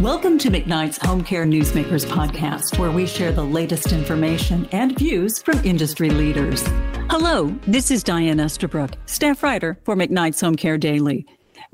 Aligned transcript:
Welcome 0.00 0.38
to 0.38 0.50
McKnight's 0.50 0.98
Home 1.06 1.22
Care 1.22 1.46
Newsmakers 1.46 2.04
podcast, 2.04 2.78
where 2.78 2.90
we 2.90 3.06
share 3.06 3.30
the 3.30 3.44
latest 3.44 3.92
information 3.92 4.68
and 4.72 4.98
views 4.98 5.40
from 5.40 5.64
industry 5.64 6.10
leaders. 6.10 6.64
Hello, 7.08 7.56
this 7.68 7.92
is 7.92 8.02
Diane 8.02 8.38
Eastabrook, 8.38 8.94
staff 9.06 9.42
writer 9.42 9.78
for 9.84 9.94
McKnight's 9.94 10.40
Home 10.40 10.56
Care 10.56 10.78
Daily. 10.78 11.24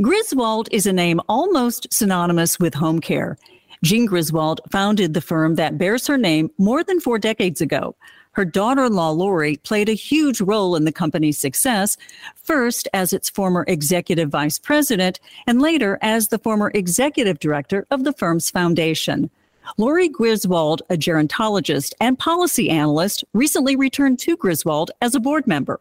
Griswold 0.03 0.69
is 0.71 0.87
a 0.87 0.93
name 0.93 1.21
almost 1.31 1.87
synonymous 1.93 2.61
with 2.61 2.75
home 2.75 3.01
care. 3.01 3.39
Jean 3.83 4.05
Griswold 4.05 4.61
founded 4.71 5.15
the 5.15 5.23
firm 5.23 5.55
that 5.55 5.79
bears 5.79 6.07
her 6.07 6.19
name 6.19 6.51
more 6.59 6.85
than 6.85 7.01
four 7.01 7.19
decades 7.19 7.63
ago. 7.63 7.97
Her 8.33 8.45
daughter 8.45 8.85
in 8.85 8.93
law, 8.93 9.11
Lori, 9.11 9.57
played 9.57 9.89
a 9.89 9.95
huge 9.95 10.41
role 10.41 10.77
in 10.77 10.85
the 10.85 10.93
company's 10.93 11.39
success, 11.39 11.97
first 12.37 12.87
as 12.95 13.13
its 13.13 13.29
former 13.29 13.65
executive 13.67 14.31
vice 14.31 14.59
president, 14.59 15.19
and 15.47 15.61
later 15.61 15.99
as 16.01 16.29
the 16.29 16.39
former 16.39 16.71
executive 16.75 17.41
director 17.41 17.87
of 17.91 18.05
the 18.05 18.13
firm's 18.13 18.51
foundation. 18.51 19.31
Lori 19.79 20.09
Griswold, 20.09 20.83
a 20.91 20.95
gerontologist 20.95 21.93
and 22.01 22.19
policy 22.19 22.71
analyst, 22.71 23.25
recently 23.33 23.77
returned 23.77 24.19
to 24.21 24.37
Griswold 24.37 24.91
as 25.01 25.15
a 25.15 25.21
board 25.21 25.47
member. 25.47 25.81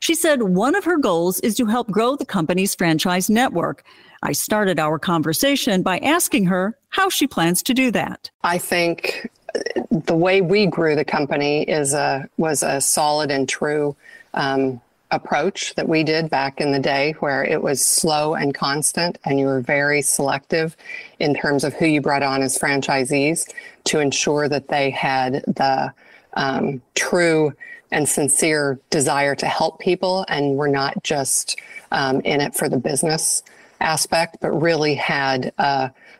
She 0.00 0.14
said 0.14 0.42
one 0.42 0.74
of 0.74 0.84
her 0.84 0.98
goals 0.98 1.40
is 1.40 1.56
to 1.56 1.66
help 1.66 1.90
grow 1.90 2.16
the 2.16 2.26
company's 2.26 2.74
franchise 2.74 3.30
network. 3.30 3.84
I 4.22 4.32
started 4.32 4.78
our 4.78 4.98
conversation 4.98 5.82
by 5.82 5.98
asking 5.98 6.46
her 6.46 6.78
how 6.90 7.08
she 7.08 7.26
plans 7.26 7.62
to 7.64 7.74
do 7.74 7.90
that. 7.92 8.30
I 8.44 8.58
think 8.58 9.30
the 9.90 10.16
way 10.16 10.40
we 10.40 10.66
grew 10.66 10.94
the 10.94 11.04
company 11.04 11.62
is 11.62 11.94
a 11.94 12.28
was 12.36 12.62
a 12.62 12.80
solid 12.80 13.30
and 13.30 13.48
true 13.48 13.96
um, 14.34 14.80
approach 15.10 15.74
that 15.76 15.88
we 15.88 16.02
did 16.02 16.28
back 16.28 16.60
in 16.60 16.72
the 16.72 16.78
day, 16.78 17.12
where 17.20 17.44
it 17.44 17.62
was 17.62 17.84
slow 17.84 18.34
and 18.34 18.54
constant, 18.54 19.18
and 19.24 19.38
you 19.38 19.46
were 19.46 19.60
very 19.60 20.02
selective 20.02 20.76
in 21.20 21.34
terms 21.34 21.64
of 21.64 21.72
who 21.74 21.86
you 21.86 22.00
brought 22.00 22.22
on 22.22 22.42
as 22.42 22.58
franchisees 22.58 23.48
to 23.84 24.00
ensure 24.00 24.48
that 24.48 24.68
they 24.68 24.90
had 24.90 25.44
the 25.46 25.92
um, 26.34 26.82
true 26.94 27.52
and 27.92 28.08
sincere 28.08 28.80
desire 28.90 29.34
to 29.36 29.46
help 29.46 29.78
people, 29.78 30.24
and 30.28 30.56
were 30.56 30.68
not 30.68 31.02
just 31.04 31.58
um, 31.92 32.20
in 32.22 32.40
it 32.40 32.54
for 32.54 32.68
the 32.68 32.76
business 32.76 33.42
aspect, 33.80 34.38
but 34.40 34.50
really 34.50 34.94
had 34.94 35.52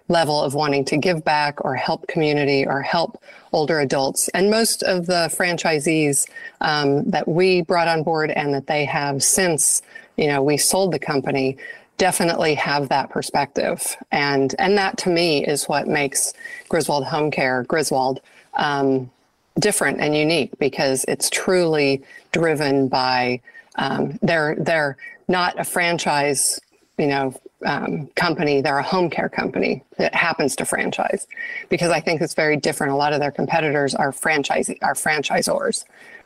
level 0.09 0.41
of 0.41 0.55
wanting 0.55 0.85
to 0.87 0.97
give 0.97 1.25
back 1.25 1.65
or 1.65 1.75
help 1.75 2.07
community 2.07 2.67
or 2.67 2.83
help 2.83 3.23
older 3.53 3.81
adults. 3.81 4.29
And 4.29 4.51
most 4.51 4.83
of 4.83 5.07
the 5.07 5.29
franchisees 5.37 6.29
um, 6.61 7.11
that 7.11 7.27
we 7.27 7.63
brought 7.63 7.89
on 7.89 8.03
board 8.03 8.31
and 8.31 8.55
that 8.55 8.67
they 8.67 8.85
have 8.85 9.23
since, 9.23 9.83
you 10.17 10.29
know, 10.29 10.43
we 10.43 10.57
sold 10.57 10.93
the 10.93 10.99
company 10.99 11.57
definitely 11.99 12.55
have 12.55 12.91
that 12.91 13.09
perspective. 13.09 13.97
And, 14.13 14.55
and 14.59 14.77
that 14.77 14.99
to 14.99 15.09
me 15.09 15.47
is 15.47 15.65
what 15.65 15.89
makes 15.89 16.35
Griswold 16.69 17.07
Home 17.07 17.31
Care, 17.31 17.63
Griswold, 17.63 18.21
um, 18.53 19.11
different 19.59 20.01
and 20.01 20.15
unique 20.17 20.59
because 20.59 21.05
it's 21.09 21.31
truly 21.31 22.03
driven 22.33 22.89
by 22.89 23.41
um, 23.77 24.19
they're 24.23 24.57
they're 24.59 24.97
not 25.29 25.59
a 25.59 25.65
franchise 25.65 26.61
you 26.99 27.07
know 27.07 27.35
um, 27.65 28.09
company 28.17 28.61
they're 28.61 28.79
a 28.79 28.83
home 28.83 29.09
care 29.09 29.29
company 29.29 29.83
that 29.97 30.15
happens 30.15 30.55
to 30.57 30.65
franchise 30.65 31.27
because 31.69 31.91
i 31.91 32.01
think 32.01 32.21
it's 32.21 32.35
very 32.35 32.57
different. 32.57 32.93
A 32.93 32.97
lot 32.97 33.13
of 33.13 33.21
their 33.21 33.31
competitors 33.31 33.95
are 33.95 34.13
franchise 34.13 34.71
are 34.83 34.95
franchisors 34.95 35.85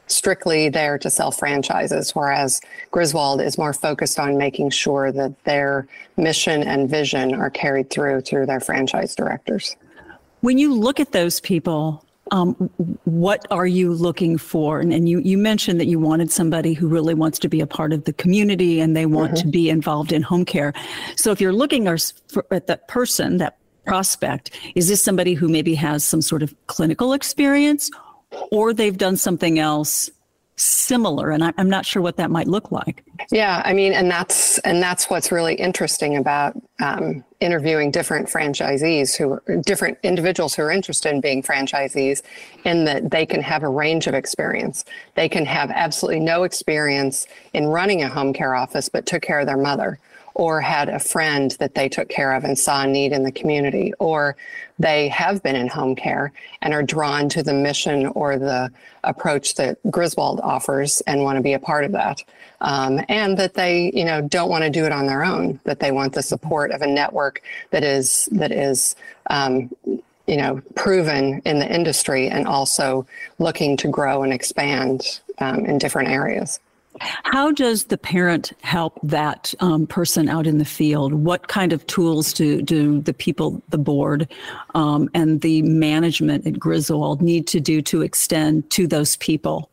strictly 0.08 0.69
there 0.69 0.98
to 0.98 1.08
sell 1.08 1.31
franchises 1.31 2.11
whereas 2.17 2.61
griswold 2.91 3.41
is 3.41 3.56
more 3.56 3.73
focused 3.73 4.19
on 4.19 4.36
making 4.36 4.70
sure 4.70 5.12
that 5.12 5.45
their 5.45 5.86
mission 6.17 6.62
and 6.62 6.91
vision 6.91 7.34
are 7.34 7.51
carried 7.51 7.91
through 7.91 8.20
through 8.20 8.47
their 8.47 8.61
franchise 8.61 9.14
directors. 9.14 9.77
When 10.41 10.58
you 10.58 10.75
look 10.75 11.01
at 11.01 11.12
those 11.12 11.41
people 11.41 12.05
um, 12.31 12.55
what 13.05 13.47
are 13.50 13.67
you 13.67 13.92
looking 13.92 14.39
for? 14.39 14.80
And, 14.80 14.92
and, 14.92 15.08
you, 15.08 15.20
you 15.20 15.36
mentioned 15.36 15.80
that 15.80 15.86
you 15.86 15.98
wanted 15.98 16.30
somebody 16.30 16.74
who 16.74 16.89
really 16.89 17.14
wants 17.14 17.39
to 17.41 17.48
be 17.48 17.61
a 17.61 17.67
part 17.67 17.92
of 17.92 18.05
the 18.05 18.13
community 18.13 18.80
and 18.80 18.96
they 18.96 19.07
want 19.07 19.33
mm-hmm. 19.33 19.46
to 19.46 19.48
be 19.48 19.68
involved 19.68 20.13
in 20.13 20.23
home 20.23 20.45
care. 20.45 20.73
So 21.17 21.33
if 21.33 21.40
you're 21.40 21.52
looking 21.52 21.89
at 21.89 22.67
that 22.67 22.89
person, 22.89 23.39
that 23.39 23.58
prospect, 23.85 24.51
is 24.74 24.89
this 24.89 25.02
somebody 25.02 25.35
who 25.35 25.48
maybe 25.48 25.74
has 25.74 26.05
some 26.05 26.23
sort 26.23 26.42
of 26.42 26.55
clinical 26.67 27.13
experience 27.13 27.90
or 28.52 28.73
they've 28.73 28.96
done 28.96 29.17
something 29.17 29.58
else 29.58 30.11
similar 30.60 31.30
and 31.30 31.42
I, 31.42 31.52
am 31.56 31.70
not 31.70 31.86
sure 31.86 32.02
what 32.02 32.16
that 32.16 32.30
might 32.30 32.46
look 32.46 32.70
like. 32.70 33.04
Yeah 33.30 33.62
i 33.64 33.72
mean 33.72 33.92
and 33.92 34.10
that's 34.10 34.58
and 34.58 34.82
that's 34.82 35.08
what's 35.10 35.30
really 35.30 35.54
interesting 35.54 36.16
about 36.16 36.60
um, 36.80 37.24
interviewing 37.40 37.90
different 37.90 38.28
franchisees 38.28 39.16
who 39.16 39.32
are 39.32 39.56
different 39.64 39.98
individuals 40.02 40.54
who 40.54 40.62
are 40.62 40.70
interested 40.70 41.12
in 41.14 41.20
being 41.20 41.42
franchisees 41.42 42.22
in 42.64 42.84
that 42.84 43.10
they 43.10 43.26
can 43.26 43.42
have 43.42 43.62
a 43.62 43.68
range 43.68 44.06
of 44.06 44.14
experience. 44.14 44.84
They 45.14 45.28
can 45.28 45.44
have 45.46 45.70
absolutely 45.70 46.20
no 46.20 46.42
experience 46.42 47.27
in 47.52 47.66
running 47.66 48.02
a 48.02 48.08
home 48.08 48.32
care 48.32 48.54
office 48.54 48.88
but 48.88 49.06
took 49.06 49.22
care 49.22 49.40
of 49.40 49.46
their 49.46 49.56
mother 49.56 49.98
or 50.35 50.61
had 50.61 50.89
a 50.89 50.98
friend 50.98 51.52
that 51.58 51.74
they 51.74 51.89
took 51.89 52.08
care 52.08 52.33
of 52.33 52.45
and 52.45 52.58
saw 52.58 52.83
a 52.83 52.86
need 52.86 53.13
in 53.13 53.23
the 53.23 53.33
community, 53.33 53.92
or 53.98 54.36
they 54.79 55.08
have 55.08 55.42
been 55.42 55.57
in 55.57 55.68
home 55.68 55.95
care 55.95 56.33
and 56.63 56.73
are 56.73 56.83
drawn 56.83 57.29
to 57.29 57.42
the 57.42 57.52
mission 57.52 58.07
or 58.08 58.39
the 58.39 58.70
approach 59.05 59.55
that 59.57 59.79
Griswold 59.90 60.40
offers 60.40 61.01
and 61.02 61.23
want 61.23 61.36
to 61.36 61.42
be 61.42 61.52
a 61.52 61.58
part 61.58 61.85
of 61.85 61.92
that. 61.92 62.23
Um, 62.63 63.01
and 63.08 63.39
that 63.39 63.55
they, 63.55 63.90
you 63.95 64.05
know, 64.05 64.20
don't 64.20 64.51
want 64.51 64.64
to 64.64 64.70
do 64.70 64.85
it 64.85 64.92
on 64.92 65.07
their 65.07 65.24
own, 65.24 65.58
that 65.64 65.80
they 65.80 65.92
want 65.92 66.13
the 66.13 66.23
support 66.23 66.70
of 66.73 66.83
a 66.83 66.86
network 66.86 67.42
that 67.70 67.83
is, 67.83 68.29
that 68.33 68.52
is, 68.52 68.96
um, 69.30 69.74
you 70.27 70.36
know, 70.36 70.61
proven 70.77 71.40
in 71.45 71.58
the 71.58 71.74
industry 71.74 72.29
and 72.29 72.46
also 72.46 73.07
looking 73.39 73.77
to 73.79 73.89
grow 73.89 74.23
and 74.23 74.33
expand 74.33 75.20
um, 75.39 75.64
in 75.64 75.79
different 75.79 76.11
areas. 76.11 76.61
How 76.98 77.52
does 77.52 77.84
the 77.84 77.96
parent 77.96 78.52
help 78.62 78.98
that 79.02 79.55
um, 79.61 79.86
person 79.86 80.28
out 80.28 80.46
in 80.46 80.58
the 80.58 80.64
field? 80.64 81.14
What 81.14 81.48
kind 81.48 81.73
of 81.73 81.86
tools 81.86 82.33
do, 82.33 82.61
do 82.62 83.01
the 83.01 83.14
people, 83.14 83.62
the 83.68 83.78
board, 83.78 84.28
um, 84.74 85.08
and 85.14 85.40
the 85.40 85.62
management 85.62 86.46
at 86.46 86.58
Griswold 86.58 87.23
need 87.23 87.46
to 87.48 87.61
do 87.61 87.80
to 87.83 88.02
extend 88.02 88.68
to 88.70 88.86
those 88.86 89.17
people? 89.17 89.70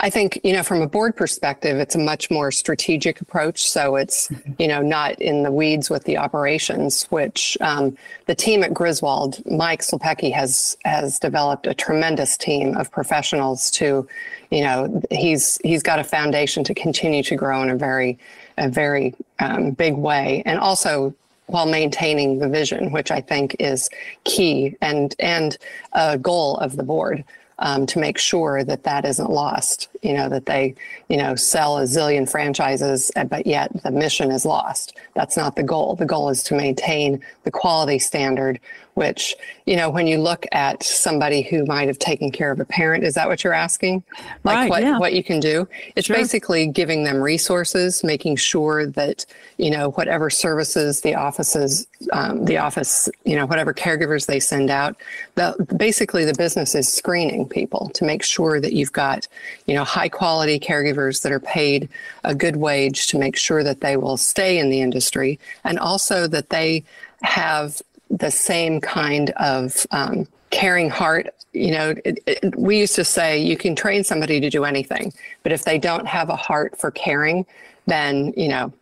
I 0.00 0.10
think, 0.10 0.38
you 0.44 0.52
know, 0.52 0.62
from 0.62 0.82
a 0.82 0.86
board 0.86 1.16
perspective, 1.16 1.78
it's 1.78 1.94
a 1.94 1.98
much 1.98 2.30
more 2.30 2.50
strategic 2.50 3.20
approach. 3.20 3.68
So 3.68 3.96
it's, 3.96 4.30
you 4.58 4.68
know, 4.68 4.82
not 4.82 5.20
in 5.20 5.42
the 5.42 5.50
weeds 5.50 5.88
with 5.90 6.04
the 6.04 6.18
operations, 6.18 7.04
which 7.04 7.56
um, 7.60 7.96
the 8.26 8.34
team 8.34 8.62
at 8.62 8.74
Griswold, 8.74 9.42
Mike 9.50 9.80
Slupecki 9.80 10.32
has 10.32 10.76
has 10.84 11.18
developed 11.18 11.66
a 11.66 11.74
tremendous 11.74 12.36
team 12.36 12.76
of 12.76 12.90
professionals 12.90 13.70
to, 13.72 14.06
you 14.50 14.62
know, 14.62 15.02
he's 15.10 15.58
he's 15.64 15.82
got 15.82 15.98
a 15.98 16.04
foundation 16.04 16.62
to 16.64 16.74
continue 16.74 17.22
to 17.22 17.34
grow 17.34 17.62
in 17.62 17.70
a 17.70 17.76
very 17.76 18.18
a 18.58 18.68
very 18.68 19.14
um, 19.38 19.70
big 19.70 19.94
way. 19.94 20.42
And 20.44 20.58
also 20.58 21.14
while 21.46 21.66
maintaining 21.66 22.38
the 22.38 22.48
vision, 22.48 22.92
which 22.92 23.10
I 23.10 23.22
think 23.22 23.56
is 23.58 23.88
key 24.24 24.76
and 24.82 25.14
and 25.18 25.56
a 25.94 26.18
goal 26.18 26.58
of 26.58 26.76
the 26.76 26.82
board 26.82 27.24
um, 27.58 27.86
to 27.86 27.98
make 27.98 28.18
sure 28.18 28.64
that 28.64 28.84
that 28.84 29.04
isn't 29.04 29.30
lost. 29.30 29.88
You 30.02 30.14
know 30.14 30.28
that 30.28 30.46
they, 30.46 30.74
you 31.08 31.16
know, 31.16 31.34
sell 31.34 31.78
a 31.78 31.82
zillion 31.82 32.28
franchises, 32.28 33.10
but 33.28 33.46
yet 33.46 33.70
the 33.82 33.90
mission 33.90 34.30
is 34.30 34.44
lost. 34.44 34.96
That's 35.14 35.36
not 35.36 35.56
the 35.56 35.62
goal. 35.62 35.96
The 35.96 36.06
goal 36.06 36.28
is 36.28 36.42
to 36.44 36.54
maintain 36.54 37.22
the 37.44 37.50
quality 37.50 37.98
standard 37.98 38.60
which, 38.98 39.36
you 39.64 39.76
know, 39.76 39.88
when 39.88 40.08
you 40.08 40.18
look 40.18 40.44
at 40.50 40.82
somebody 40.82 41.40
who 41.40 41.64
might 41.66 41.86
have 41.86 42.00
taken 42.00 42.32
care 42.32 42.50
of 42.50 42.58
a 42.58 42.64
parent, 42.64 43.04
is 43.04 43.14
that 43.14 43.28
what 43.28 43.44
you're 43.44 43.54
asking? 43.54 44.02
Like 44.42 44.56
right, 44.56 44.70
what, 44.70 44.82
yeah. 44.82 44.98
what 44.98 45.12
you 45.12 45.22
can 45.22 45.38
do? 45.38 45.68
It's 45.94 46.08
sure. 46.08 46.16
basically 46.16 46.66
giving 46.66 47.04
them 47.04 47.22
resources, 47.22 48.02
making 48.02 48.36
sure 48.36 48.86
that, 48.86 49.24
you 49.56 49.70
know, 49.70 49.92
whatever 49.92 50.30
services 50.30 51.00
the 51.02 51.14
offices, 51.14 51.86
um, 52.12 52.44
the 52.44 52.58
office, 52.58 53.08
you 53.24 53.36
know, 53.36 53.46
whatever 53.46 53.72
caregivers 53.72 54.26
they 54.26 54.40
send 54.40 54.68
out, 54.68 54.96
the, 55.36 55.54
basically 55.76 56.24
the 56.24 56.34
business 56.34 56.74
is 56.74 56.92
screening 56.92 57.48
people 57.48 57.90
to 57.90 58.04
make 58.04 58.24
sure 58.24 58.60
that 58.60 58.72
you've 58.72 58.92
got, 58.92 59.28
you 59.66 59.74
know, 59.74 59.84
high 59.84 60.08
quality 60.08 60.58
caregivers 60.58 61.22
that 61.22 61.30
are 61.30 61.38
paid 61.38 61.88
a 62.24 62.34
good 62.34 62.56
wage 62.56 63.06
to 63.06 63.16
make 63.16 63.36
sure 63.36 63.62
that 63.62 63.80
they 63.80 63.96
will 63.96 64.16
stay 64.16 64.58
in 64.58 64.70
the 64.70 64.80
industry 64.80 65.38
and 65.62 65.78
also 65.78 66.26
that 66.26 66.50
they 66.50 66.82
have 67.22 67.82
the 68.10 68.30
same 68.30 68.80
kind 68.80 69.30
of 69.30 69.86
um, 69.90 70.26
caring 70.50 70.90
heart. 70.90 71.34
You 71.52 71.70
know, 71.72 71.94
it, 72.04 72.22
it, 72.26 72.56
we 72.56 72.78
used 72.78 72.94
to 72.96 73.04
say 73.04 73.38
you 73.38 73.56
can 73.56 73.74
train 73.74 74.04
somebody 74.04 74.40
to 74.40 74.50
do 74.50 74.64
anything, 74.64 75.12
but 75.42 75.52
if 75.52 75.64
they 75.64 75.78
don't 75.78 76.06
have 76.06 76.28
a 76.28 76.36
heart 76.36 76.78
for 76.78 76.90
caring, 76.90 77.46
then, 77.86 78.32
you 78.36 78.48
know, 78.48 78.72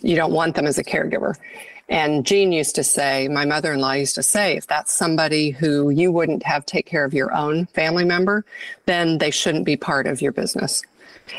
you 0.00 0.16
don't 0.16 0.32
want 0.32 0.54
them 0.54 0.66
as 0.66 0.78
a 0.78 0.84
caregiver. 0.84 1.36
And 1.88 2.24
Jean 2.24 2.50
used 2.50 2.74
to 2.76 2.84
say, 2.84 3.28
my 3.28 3.44
mother 3.44 3.72
in 3.72 3.80
law 3.80 3.92
used 3.92 4.14
to 4.14 4.22
say, 4.22 4.56
if 4.56 4.66
that's 4.66 4.92
somebody 4.92 5.50
who 5.50 5.90
you 5.90 6.10
wouldn't 6.10 6.42
have 6.44 6.64
take 6.64 6.86
care 6.86 7.04
of 7.04 7.12
your 7.12 7.34
own 7.34 7.66
family 7.66 8.04
member, 8.04 8.44
then 8.86 9.18
they 9.18 9.30
shouldn't 9.30 9.66
be 9.66 9.76
part 9.76 10.06
of 10.06 10.22
your 10.22 10.32
business 10.32 10.82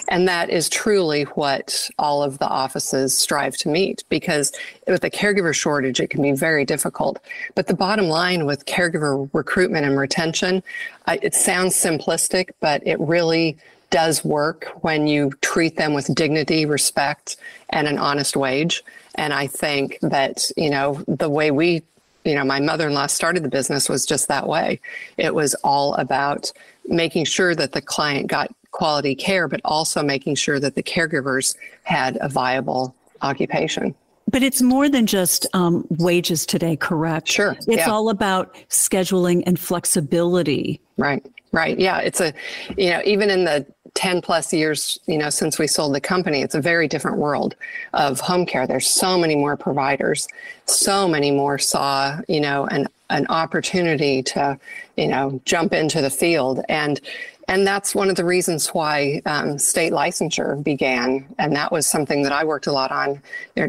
And 0.07 0.27
that 0.27 0.49
is 0.49 0.69
truly 0.69 1.23
what 1.23 1.89
all 1.99 2.23
of 2.23 2.39
the 2.39 2.47
offices 2.47 3.17
strive 3.17 3.57
to 3.57 3.69
meet 3.69 4.03
because 4.09 4.51
with 4.87 5.03
a 5.03 5.09
caregiver 5.09 5.53
shortage, 5.53 5.99
it 5.99 6.09
can 6.09 6.21
be 6.21 6.31
very 6.31 6.65
difficult. 6.65 7.19
But 7.53 7.67
the 7.67 7.75
bottom 7.75 8.07
line 8.07 8.45
with 8.45 8.65
caregiver 8.65 9.29
recruitment 9.33 9.85
and 9.85 9.97
retention, 9.97 10.63
uh, 11.07 11.17
it 11.21 11.33
sounds 11.33 11.75
simplistic, 11.75 12.49
but 12.59 12.85
it 12.85 12.99
really 12.99 13.57
does 13.89 14.25
work 14.25 14.71
when 14.81 15.07
you 15.07 15.31
treat 15.41 15.77
them 15.77 15.93
with 15.93 16.13
dignity, 16.13 16.65
respect, 16.65 17.37
and 17.69 17.87
an 17.87 17.97
honest 17.97 18.35
wage. 18.35 18.83
And 19.15 19.33
I 19.33 19.47
think 19.47 19.97
that, 20.01 20.51
you 20.57 20.69
know, 20.69 21.01
the 21.07 21.29
way 21.29 21.51
we, 21.51 21.83
you 22.25 22.35
know, 22.35 22.43
my 22.43 22.59
mother 22.59 22.87
in 22.87 22.93
law 22.93 23.07
started 23.07 23.43
the 23.43 23.49
business 23.49 23.87
was 23.87 24.05
just 24.05 24.27
that 24.27 24.47
way. 24.47 24.81
It 25.17 25.33
was 25.33 25.53
all 25.63 25.93
about 25.95 26.51
making 26.87 27.25
sure 27.25 27.55
that 27.55 27.71
the 27.71 27.81
client 27.81 28.27
got 28.27 28.53
quality 28.75 29.15
care, 29.15 29.47
but 29.47 29.61
also 29.63 30.03
making 30.03 30.35
sure 30.35 30.59
that 30.59 30.75
the 30.75 30.83
caregivers 30.83 31.55
had 31.83 32.17
a 32.19 32.27
viable 32.27 32.93
occupation. 33.21 33.95
But 34.29 34.43
it's 34.43 34.61
more 34.61 34.89
than 34.89 35.05
just 35.05 35.47
um, 35.53 35.87
wages 35.89 36.45
today, 36.45 36.75
correct? 36.75 37.29
Sure. 37.29 37.55
It's 37.67 37.67
yeah. 37.67 37.89
all 37.89 38.09
about 38.09 38.53
scheduling 38.69 39.43
and 39.45 39.57
flexibility. 39.57 40.81
Right. 40.97 41.25
Right. 41.53 41.79
Yeah. 41.79 41.99
It's 41.99 42.19
a, 42.19 42.33
you 42.75 42.89
know, 42.89 43.01
even 43.05 43.29
in 43.29 43.45
the 43.45 43.65
10 43.93 44.21
plus 44.21 44.51
years, 44.51 44.99
you 45.07 45.17
know, 45.17 45.29
since 45.29 45.57
we 45.57 45.67
sold 45.67 45.95
the 45.95 46.01
company, 46.01 46.41
it's 46.41 46.55
a 46.55 46.59
very 46.59 46.85
different 46.85 47.17
world 47.17 47.55
of 47.93 48.19
home 48.19 48.45
care. 48.45 48.67
There's 48.67 48.89
so 48.89 49.17
many 49.17 49.37
more 49.37 49.55
providers, 49.55 50.27
so 50.65 51.07
many 51.07 51.31
more 51.31 51.57
saw, 51.57 52.19
you 52.27 52.41
know, 52.41 52.65
an, 52.65 52.89
an 53.09 53.25
opportunity 53.27 54.21
to, 54.23 54.59
you 54.97 55.07
know, 55.07 55.39
jump 55.45 55.71
into 55.71 56.01
the 56.01 56.09
field. 56.09 56.59
And, 56.67 56.99
and 57.47 57.65
that's 57.65 57.93
one 57.93 58.09
of 58.09 58.15
the 58.15 58.25
reasons 58.25 58.69
why 58.69 59.21
um, 59.25 59.57
state 59.59 59.93
licensure 59.93 60.63
began. 60.63 61.25
And 61.37 61.55
that 61.55 61.71
was 61.71 61.85
something 61.85 62.23
that 62.23 62.31
I 62.31 62.43
worked 62.43 62.67
a 62.67 62.71
lot 62.71 62.91
on 62.91 63.21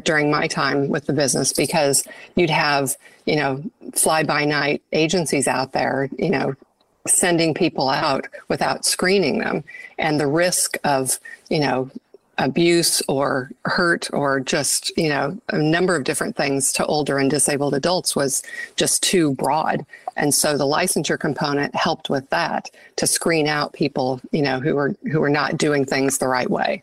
during 0.05 0.31
my 0.31 0.46
time 0.46 0.88
with 0.88 1.06
the 1.06 1.12
business 1.12 1.52
because 1.52 2.06
you'd 2.37 2.50
have, 2.50 2.96
you 3.26 3.37
know, 3.37 3.62
fly 3.94 4.23
by 4.23 4.44
night 4.44 4.82
agencies 4.93 5.46
out 5.46 5.73
there, 5.73 6.08
you 6.19 6.31
know, 6.31 6.55
sending 7.06 7.55
people 7.55 7.88
out 7.88 8.26
without 8.49 8.84
screening 8.84 9.38
them 9.38 9.64
and 9.99 10.20
the 10.20 10.26
risk 10.26 10.76
of 10.84 11.19
you 11.49 11.61
know 11.61 11.90
abuse 12.38 13.03
or 13.09 13.50
hurt 13.65 14.09
or 14.12 14.41
just 14.41 14.97
you 14.97 15.09
know 15.09 15.38
a 15.49 15.59
number 15.59 15.97
of 15.97 16.05
different 16.05 16.37
things 16.37 16.73
to 16.73 16.85
older 16.87 17.19
and 17.19 17.31
disabled 17.31 17.75
adults 17.75 18.15
was 18.15 18.43
just 18.77 19.03
too 19.03 19.35
broad. 19.35 19.85
And 20.17 20.35
so 20.35 20.56
the 20.56 20.65
licensure 20.65 21.19
component 21.19 21.75
helped 21.75 22.09
with 22.11 22.29
that 22.31 22.71
to 22.97 23.06
screen 23.06 23.47
out 23.47 23.73
people 23.73 24.21
you 24.33 24.43
know 24.43 24.61
who 24.61 24.75
were 24.75 24.94
who 25.11 25.21
were 25.21 25.31
not 25.31 25.56
doing 25.56 25.85
things 25.85 26.19
the 26.19 26.29
right 26.29 26.50
way. 26.50 26.83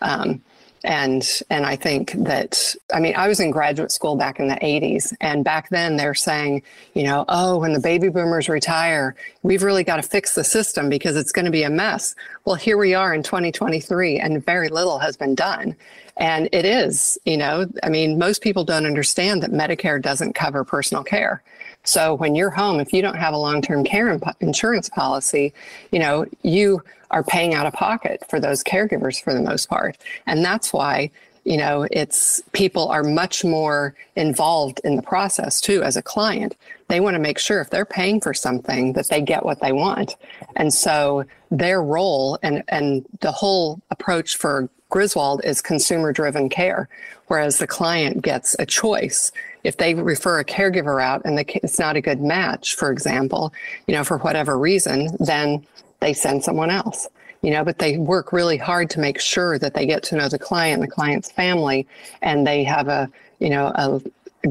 Um, 0.00 0.42
and 0.84 1.42
and 1.50 1.66
I 1.66 1.76
think 1.76 2.12
that 2.12 2.74
I 2.94 3.00
mean 3.00 3.14
I 3.16 3.28
was 3.28 3.40
in 3.40 3.50
graduate 3.50 3.90
school 3.90 4.16
back 4.16 4.38
in 4.38 4.48
the 4.48 4.56
80s 4.56 5.14
and 5.20 5.44
back 5.44 5.68
then 5.70 5.96
they're 5.96 6.14
saying 6.14 6.62
you 6.94 7.02
know 7.02 7.24
oh 7.28 7.58
when 7.58 7.72
the 7.72 7.80
baby 7.80 8.08
boomers 8.08 8.48
retire 8.48 9.14
we've 9.42 9.62
really 9.62 9.84
got 9.84 9.96
to 9.96 10.02
fix 10.02 10.34
the 10.34 10.44
system 10.44 10.88
because 10.88 11.16
it's 11.16 11.32
going 11.32 11.44
to 11.44 11.50
be 11.50 11.62
a 11.62 11.70
mess. 11.70 12.14
Well 12.44 12.56
here 12.56 12.78
we 12.78 12.94
are 12.94 13.14
in 13.14 13.22
2023 13.22 14.18
and 14.18 14.44
very 14.44 14.68
little 14.68 14.98
has 14.98 15.16
been 15.16 15.34
done. 15.34 15.76
And 16.16 16.48
it 16.52 16.64
is 16.64 17.18
you 17.24 17.36
know 17.36 17.66
I 17.82 17.88
mean 17.88 18.18
most 18.18 18.42
people 18.42 18.64
don't 18.64 18.86
understand 18.86 19.42
that 19.42 19.52
Medicare 19.52 20.00
doesn't 20.00 20.34
cover 20.34 20.64
personal 20.64 21.02
care 21.02 21.42
so 21.88 22.14
when 22.14 22.34
you're 22.34 22.50
home, 22.50 22.80
if 22.80 22.92
you 22.92 23.00
don't 23.00 23.16
have 23.16 23.32
a 23.32 23.38
long-term 23.38 23.82
care 23.84 24.20
insurance 24.40 24.90
policy, 24.90 25.54
you 25.90 25.98
know, 25.98 26.26
you 26.42 26.82
are 27.10 27.22
paying 27.22 27.54
out 27.54 27.64
of 27.64 27.72
pocket 27.72 28.22
for 28.28 28.38
those 28.38 28.62
caregivers 28.62 29.22
for 29.22 29.32
the 29.32 29.40
most 29.40 29.70
part. 29.70 29.96
And 30.26 30.44
that's 30.44 30.70
why, 30.70 31.10
you 31.44 31.56
know, 31.56 31.86
it's 31.90 32.42
people 32.52 32.88
are 32.88 33.02
much 33.02 33.42
more 33.42 33.94
involved 34.16 34.82
in 34.84 34.96
the 34.96 35.02
process 35.02 35.62
too 35.62 35.82
as 35.82 35.96
a 35.96 36.02
client. 36.02 36.56
They 36.88 37.00
want 37.00 37.14
to 37.14 37.20
make 37.20 37.38
sure 37.38 37.62
if 37.62 37.70
they're 37.70 37.86
paying 37.86 38.20
for 38.20 38.34
something 38.34 38.92
that 38.92 39.08
they 39.08 39.22
get 39.22 39.46
what 39.46 39.62
they 39.62 39.72
want. 39.72 40.16
And 40.56 40.74
so 40.74 41.24
their 41.50 41.82
role 41.82 42.38
and 42.42 42.62
and 42.68 43.06
the 43.20 43.32
whole 43.32 43.80
approach 43.90 44.36
for 44.36 44.68
Griswold 44.90 45.42
is 45.44 45.60
consumer 45.60 46.12
driven 46.12 46.48
care, 46.48 46.88
whereas 47.26 47.58
the 47.58 47.66
client 47.66 48.22
gets 48.22 48.56
a 48.58 48.66
choice. 48.66 49.32
If 49.64 49.76
they 49.76 49.94
refer 49.94 50.38
a 50.38 50.44
caregiver 50.44 51.02
out 51.02 51.22
and 51.24 51.38
the, 51.38 51.44
it's 51.62 51.78
not 51.78 51.96
a 51.96 52.00
good 52.00 52.20
match, 52.20 52.76
for 52.76 52.90
example, 52.90 53.52
you 53.86 53.94
know, 53.94 54.04
for 54.04 54.18
whatever 54.18 54.58
reason, 54.58 55.16
then 55.18 55.66
they 56.00 56.12
send 56.12 56.44
someone 56.44 56.70
else. 56.70 57.08
You 57.42 57.52
know, 57.52 57.64
but 57.64 57.78
they 57.78 57.98
work 57.98 58.32
really 58.32 58.56
hard 58.56 58.90
to 58.90 59.00
make 59.00 59.20
sure 59.20 59.60
that 59.60 59.74
they 59.74 59.86
get 59.86 60.02
to 60.04 60.16
know 60.16 60.28
the 60.28 60.40
client, 60.40 60.82
the 60.82 60.88
client's 60.88 61.30
family, 61.30 61.86
and 62.20 62.44
they 62.44 62.64
have 62.64 62.88
a, 62.88 63.08
you 63.38 63.48
know, 63.48 63.66
a, 63.76 64.00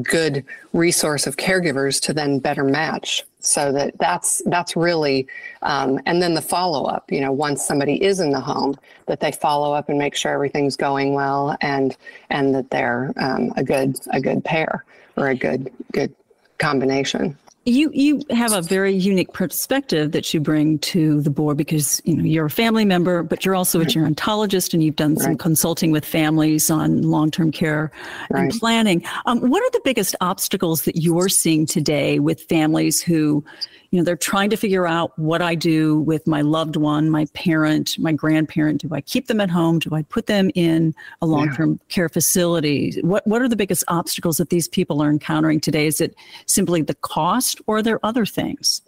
good 0.02 0.46
resource 0.74 1.28
of 1.28 1.38
caregivers 1.38 2.02
to 2.02 2.14
then 2.14 2.40
better 2.40 2.64
match. 2.64 3.24
So 3.40 3.72
that 3.72 3.98
that's 3.98 4.42
that's 4.46 4.76
really 4.76 5.28
um, 5.62 6.00
and 6.06 6.22
then 6.22 6.34
the 6.34 6.42
follow 6.42 6.86
up 6.86 7.12
you 7.12 7.22
know 7.22 7.32
once 7.32 7.66
somebody 7.66 8.04
is 8.04 8.20
in 8.20 8.32
the 8.32 8.42
home 8.42 8.76
that 9.06 9.20
they 9.20 9.32
follow 9.32 9.74
up 9.74 9.90
and 9.90 9.98
make 9.98 10.16
sure 10.16 10.32
everything's 10.32 10.76
going 10.76 11.14
well 11.14 11.56
and 11.62 11.96
and 12.30 12.54
that 12.56 12.70
they're 12.72 13.14
um, 13.18 13.54
a 13.56 13.64
good 13.64 13.98
a 14.12 14.20
good 14.20 14.44
pair 14.44 14.84
or 15.16 15.28
a 15.28 15.36
good 15.36 15.72
good 15.94 16.14
combination 16.58 17.38
you 17.68 17.92
you 17.94 18.22
have 18.30 18.54
a 18.54 18.62
very 18.62 18.94
unique 18.94 19.34
perspective 19.34 20.14
that 20.14 20.34
you 20.34 20.40
bring 20.40 20.80
to 20.80 21.22
the 21.22 21.30
board 21.30 21.58
because 21.58 22.02
you 22.06 22.16
know 22.16 22.24
you're 22.24 22.46
a 22.46 22.50
family 22.50 22.86
member, 22.86 23.24
but 23.24 23.44
you're 23.44 23.56
also 23.56 23.82
a 23.82 23.86
gerontologist 23.86 24.74
and 24.74 24.82
you've 24.82 24.96
done 24.96 25.16
right. 25.16 25.24
some 25.24 25.38
consulting 25.38 25.92
with 25.92 26.06
families 26.06 26.70
on 26.70 27.02
long-term 27.02 27.52
care 27.52 27.92
right. 28.30 28.44
and 28.44 28.52
planning. 28.54 29.04
Um, 29.26 29.40
what 29.42 29.62
are 29.62 29.72
the 29.72 29.82
biggest 29.84 30.16
obstacles 30.22 30.84
that 30.84 30.96
you're 30.96 31.28
seeing 31.28 31.66
today 31.66 32.20
with 32.20 32.42
families 32.44 33.02
who 33.02 33.44
you 33.92 34.00
know 34.00 34.04
they're 34.04 34.16
trying 34.16 34.50
to 34.50 34.58
figure 34.58 34.88
out 34.88 35.18
what 35.18 35.42
i 35.42 35.56
do 35.56 36.00
with 36.02 36.28
my 36.28 36.42
loved 36.42 36.76
one 36.76 37.10
my 37.10 37.26
parent 37.34 37.98
my 38.00 38.12
grandparent. 38.12 38.82
Do 38.82 38.90
i 38.94 39.02
keep 39.02 39.28
them 39.28 39.40
at 39.40 39.50
home? 39.50 39.80
Do 39.80 39.94
i 39.94 40.02
put 40.04 40.28
them 40.28 40.50
in 40.56 40.94
a 41.22 41.26
long-term 41.26 41.72
yeah. 41.72 41.94
care 41.94 42.10
facility? 42.10 43.00
What 43.02 43.26
what 43.28 43.42
are 43.42 43.48
the 43.48 43.56
biggest 43.56 43.84
obstacles 43.88 44.38
that 44.38 44.50
these 44.50 44.68
people 44.68 45.02
are 45.02 45.10
encountering 45.10 45.60
today? 45.60 45.88
Is 45.88 46.02
it 46.02 46.16
simply 46.46 46.82
the 46.82 46.96
cost 46.96 47.62
or 47.68 47.78
are 47.78 47.82
there 47.82 48.06
other 48.06 48.26
things? 48.26 48.82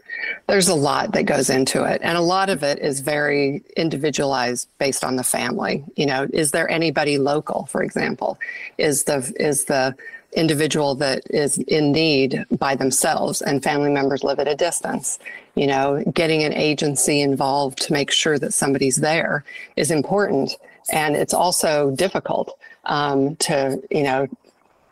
There's 0.48 0.68
a 0.68 0.76
lot 0.76 1.14
that 1.14 1.24
goes 1.24 1.50
into 1.50 1.84
it 1.84 2.02
and 2.04 2.18
a 2.18 2.22
lot 2.22 2.50
of 2.50 2.64
it 2.64 2.80
is 2.80 3.00
very 3.00 3.64
individualized 3.78 4.68
based 4.80 5.04
on 5.04 5.16
the 5.16 5.24
family. 5.24 5.84
You 5.96 6.08
know 6.08 6.28
is 6.34 6.52
there 6.52 6.70
anybody 6.70 7.18
local 7.18 7.66
for 7.68 7.84
example? 7.84 8.38
Is 8.78 9.04
the 9.04 9.34
is 9.40 9.66
the 9.66 9.96
individual 10.34 10.96
that 10.96 11.24
is 11.30 11.58
in 11.58 11.92
need 11.92 12.46
by 12.58 12.76
themselves 12.76 13.42
and 13.42 13.64
family 13.64 13.90
members 13.90 14.24
live 14.24 14.40
at 14.40 14.48
a 14.48 14.56
distance. 14.56 15.20
You 15.56 15.68
know, 15.68 16.04
getting 16.14 16.44
an 16.44 16.54
agency 16.54 17.22
involved 17.22 17.82
to 17.84 17.94
make 17.94 18.12
sure 18.12 18.40
that 18.40 18.54
somebody's 18.54 18.98
there 18.98 19.44
is 19.76 19.92
important. 19.92 20.56
And 20.92 21.16
it's 21.16 21.34
also 21.34 21.92
difficult 21.92 22.58
um, 22.86 23.36
to, 23.38 23.82
you 23.92 24.04
know, 24.04 24.28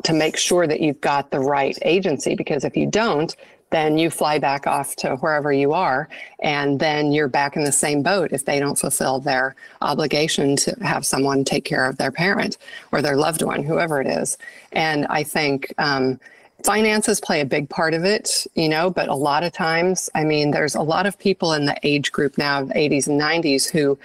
to 0.03 0.13
make 0.13 0.37
sure 0.37 0.67
that 0.67 0.81
you've 0.81 1.01
got 1.01 1.31
the 1.31 1.39
right 1.39 1.77
agency 1.81 2.35
because 2.35 2.63
if 2.63 2.77
you 2.77 2.87
don't, 2.87 3.35
then 3.69 3.97
you 3.97 4.09
fly 4.09 4.39
back 4.39 4.65
off 4.65 4.95
to 4.97 5.15
wherever 5.17 5.51
you 5.51 5.73
are, 5.73 6.07
and 6.39 6.79
then 6.79 7.11
you're 7.11 7.27
back 7.27 7.55
in 7.55 7.63
the 7.63 7.71
same 7.71 8.01
boat 8.01 8.31
if 8.31 8.45
they 8.45 8.59
don't 8.59 8.79
fulfill 8.79 9.19
their 9.19 9.55
obligation 9.81 10.55
to 10.55 10.75
have 10.81 11.05
someone 11.05 11.43
take 11.43 11.65
care 11.65 11.85
of 11.85 11.97
their 11.97 12.11
parent 12.11 12.57
or 12.91 13.01
their 13.01 13.17
loved 13.17 13.41
one, 13.41 13.63
whoever 13.63 13.99
it 13.99 14.07
is. 14.07 14.37
And 14.71 15.05
I 15.07 15.23
think 15.23 15.73
um, 15.77 16.19
finances 16.67 17.21
play 17.21 17.39
a 17.39 17.45
big 17.45 17.69
part 17.69 17.93
of 17.93 18.03
it, 18.03 18.45
you 18.55 18.67
know, 18.67 18.89
but 18.89 19.07
a 19.07 19.15
lot 19.15 19.41
of 19.41 19.53
times, 19.53 20.09
I 20.13 20.25
mean, 20.25 20.51
there's 20.51 20.75
a 20.75 20.81
lot 20.81 21.05
of 21.05 21.17
people 21.17 21.53
in 21.53 21.65
the 21.65 21.77
age 21.81 22.11
group 22.11 22.37
now, 22.37 22.63
80s 22.63 23.07
and 23.07 23.19
90s, 23.19 23.69
who 23.69 23.97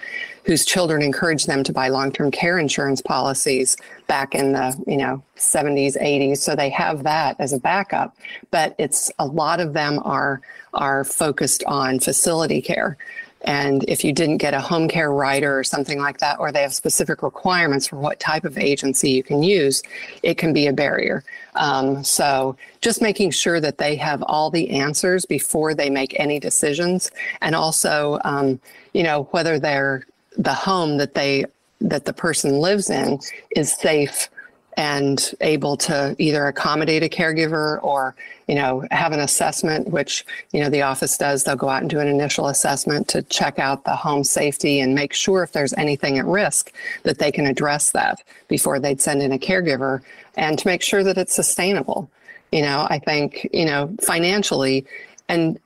whose 0.45 0.63
children 0.63 1.01
encourage 1.01 1.45
them 1.45 1.61
to 1.65 1.73
buy 1.73 1.89
long-term 1.89 2.31
care 2.31 2.57
insurance 2.57 3.01
policies 3.01 3.75
back 4.07 4.33
in 4.33 4.53
the, 4.53 4.81
you 4.87 4.95
know, 4.95 5.21
70s, 5.35 6.01
80s. 6.01 6.37
So 6.37 6.55
they 6.55 6.69
have 6.69 7.03
that 7.03 7.35
as 7.37 7.51
a 7.51 7.59
backup, 7.59 8.15
but 8.49 8.75
it's 8.77 9.11
a 9.19 9.25
lot 9.25 9.59
of 9.59 9.73
them 9.73 9.99
are 10.05 10.39
are 10.73 11.03
focused 11.03 11.65
on 11.65 11.99
facility 11.99 12.61
care. 12.61 12.97
And 13.43 13.83
if 13.89 14.05
you 14.05 14.13
didn't 14.13 14.37
get 14.37 14.53
a 14.53 14.61
home 14.61 14.87
care 14.87 15.11
rider 15.11 15.59
or 15.59 15.65
something 15.65 15.99
like 15.99 16.19
that, 16.19 16.39
or 16.39 16.51
they 16.51 16.61
have 16.61 16.73
specific 16.73 17.23
requirements 17.23 17.87
for 17.87 17.97
what 17.97 18.21
type 18.21 18.45
of 18.45 18.57
agency 18.57 19.09
you 19.11 19.21
can 19.21 19.43
use, 19.43 19.83
it 20.23 20.37
can 20.37 20.53
be 20.53 20.67
a 20.67 20.73
barrier. 20.73 21.25
Um, 21.55 22.03
so 22.03 22.55
just 22.81 23.01
making 23.01 23.31
sure 23.31 23.59
that 23.59 23.77
they 23.77 23.95
have 23.95 24.23
all 24.23 24.49
the 24.49 24.69
answers 24.69 25.25
before 25.25 25.73
they 25.73 25.89
make 25.89 26.19
any 26.19 26.39
decisions, 26.39 27.11
and 27.41 27.55
also, 27.55 28.19
um, 28.23 28.59
you 28.93 29.03
know, 29.03 29.23
whether 29.31 29.59
they're 29.59 30.05
the 30.37 30.53
home 30.53 30.97
that 30.97 31.13
they 31.13 31.45
that 31.81 32.05
the 32.05 32.13
person 32.13 32.59
lives 32.59 32.89
in 32.89 33.19
is 33.55 33.73
safe 33.73 34.29
and 34.77 35.33
able 35.41 35.77
to 35.77 36.15
either 36.19 36.47
accommodate 36.47 37.03
a 37.03 37.09
caregiver 37.09 37.83
or 37.83 38.15
you 38.47 38.55
know 38.55 38.85
have 38.91 39.11
an 39.11 39.19
assessment 39.19 39.89
which 39.89 40.25
you 40.51 40.59
know 40.59 40.69
the 40.69 40.81
office 40.81 41.17
does 41.17 41.43
they'll 41.43 41.55
go 41.55 41.69
out 41.69 41.81
and 41.81 41.89
do 41.89 41.99
an 41.99 42.07
initial 42.07 42.47
assessment 42.47 43.07
to 43.07 43.21
check 43.23 43.59
out 43.59 43.83
the 43.85 43.95
home 43.95 44.23
safety 44.23 44.79
and 44.79 44.95
make 44.95 45.13
sure 45.13 45.43
if 45.43 45.51
there's 45.51 45.73
anything 45.73 46.17
at 46.17 46.25
risk 46.25 46.71
that 47.03 47.19
they 47.19 47.31
can 47.31 47.45
address 47.45 47.91
that 47.91 48.21
before 48.47 48.79
they'd 48.79 49.01
send 49.01 49.21
in 49.21 49.31
a 49.31 49.39
caregiver 49.39 50.01
and 50.35 50.57
to 50.59 50.67
make 50.67 50.81
sure 50.81 51.03
that 51.03 51.17
it's 51.17 51.35
sustainable 51.35 52.09
you 52.51 52.61
know 52.61 52.87
i 52.89 52.99
think 52.99 53.47
you 53.53 53.65
know 53.65 53.93
financially 54.01 54.85
and 55.29 55.59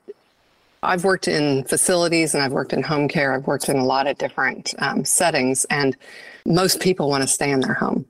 I've 0.83 1.03
worked 1.03 1.27
in 1.27 1.63
facilities 1.63 2.35
and 2.35 2.43
I've 2.43 2.51
worked 2.51 2.71
in 2.71 2.83
home 2.83 3.07
care. 3.07 3.33
I've 3.33 3.47
worked 3.47 3.67
in 3.67 3.77
a 3.77 3.83
lot 3.83 4.05
of 4.05 4.17
different 4.19 4.75
um, 4.77 5.03
settings, 5.05 5.65
and 5.65 5.97
most 6.45 6.79
people 6.79 7.09
want 7.09 7.23
to 7.23 7.27
stay 7.27 7.49
in 7.49 7.61
their 7.61 7.73
home. 7.73 8.05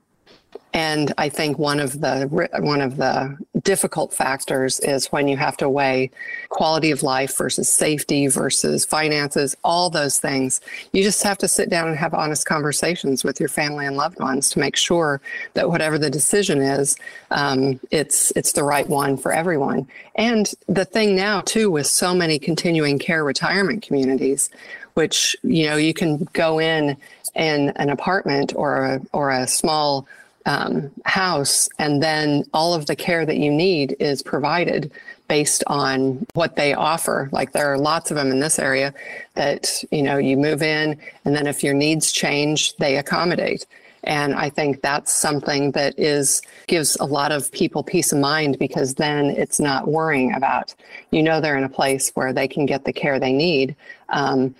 And 0.74 1.14
I 1.16 1.30
think 1.30 1.58
one 1.58 1.80
of 1.80 2.00
the 2.00 2.26
one 2.60 2.82
of 2.82 2.98
the 2.98 3.36
difficult 3.62 4.12
factors 4.12 4.80
is 4.80 5.06
when 5.06 5.26
you 5.26 5.36
have 5.36 5.56
to 5.58 5.68
weigh 5.68 6.10
quality 6.50 6.90
of 6.90 7.02
life 7.02 7.36
versus 7.36 7.68
safety 7.68 8.26
versus 8.26 8.84
finances, 8.84 9.56
all 9.64 9.88
those 9.88 10.20
things. 10.20 10.60
You 10.92 11.02
just 11.02 11.22
have 11.22 11.38
to 11.38 11.48
sit 11.48 11.70
down 11.70 11.88
and 11.88 11.96
have 11.96 12.12
honest 12.12 12.46
conversations 12.46 13.24
with 13.24 13.40
your 13.40 13.48
family 13.48 13.86
and 13.86 13.96
loved 13.96 14.20
ones 14.20 14.50
to 14.50 14.58
make 14.58 14.76
sure 14.76 15.22
that 15.54 15.70
whatever 15.70 15.98
the 15.98 16.10
decision 16.10 16.60
is, 16.60 16.96
um, 17.30 17.80
it's 17.90 18.30
it's 18.36 18.52
the 18.52 18.64
right 18.64 18.88
one 18.88 19.16
for 19.16 19.32
everyone. 19.32 19.88
And 20.16 20.52
the 20.68 20.84
thing 20.84 21.16
now 21.16 21.40
too, 21.40 21.70
with 21.70 21.86
so 21.86 22.14
many 22.14 22.38
continuing 22.38 22.98
care 22.98 23.24
retirement 23.24 23.82
communities, 23.82 24.50
which 24.94 25.34
you 25.42 25.66
know 25.66 25.76
you 25.76 25.94
can 25.94 26.28
go 26.34 26.58
in 26.58 26.96
in 27.34 27.70
an 27.76 27.88
apartment 27.88 28.52
or 28.54 28.84
a, 28.84 29.00
or 29.12 29.30
a 29.30 29.46
small 29.46 30.06
um, 30.48 30.90
house, 31.04 31.68
and 31.78 32.02
then 32.02 32.42
all 32.54 32.72
of 32.72 32.86
the 32.86 32.96
care 32.96 33.26
that 33.26 33.36
you 33.36 33.52
need 33.52 33.94
is 34.00 34.22
provided 34.22 34.90
based 35.28 35.62
on 35.66 36.26
what 36.32 36.56
they 36.56 36.72
offer. 36.72 37.28
Like 37.32 37.52
there 37.52 37.70
are 37.70 37.78
lots 37.78 38.10
of 38.10 38.16
them 38.16 38.30
in 38.30 38.40
this 38.40 38.58
area 38.58 38.94
that 39.34 39.84
you 39.92 40.02
know 40.02 40.16
you 40.16 40.38
move 40.38 40.62
in, 40.62 40.98
and 41.24 41.36
then 41.36 41.46
if 41.46 41.62
your 41.62 41.74
needs 41.74 42.10
change, 42.10 42.74
they 42.76 42.96
accommodate. 42.96 43.66
And 44.04 44.34
I 44.34 44.48
think 44.48 44.80
that's 44.80 45.12
something 45.12 45.72
that 45.72 45.98
is 45.98 46.40
gives 46.66 46.96
a 46.96 47.04
lot 47.04 47.30
of 47.30 47.52
people 47.52 47.82
peace 47.82 48.10
of 48.10 48.18
mind 48.18 48.58
because 48.58 48.94
then 48.94 49.26
it's 49.26 49.60
not 49.60 49.88
worrying 49.88 50.32
about 50.32 50.74
you 51.10 51.22
know 51.22 51.42
they're 51.42 51.58
in 51.58 51.64
a 51.64 51.68
place 51.68 52.10
where 52.14 52.32
they 52.32 52.48
can 52.48 52.64
get 52.64 52.84
the 52.84 52.92
care 52.92 53.20
they 53.20 53.34
need. 53.34 53.76
Um, 54.08 54.54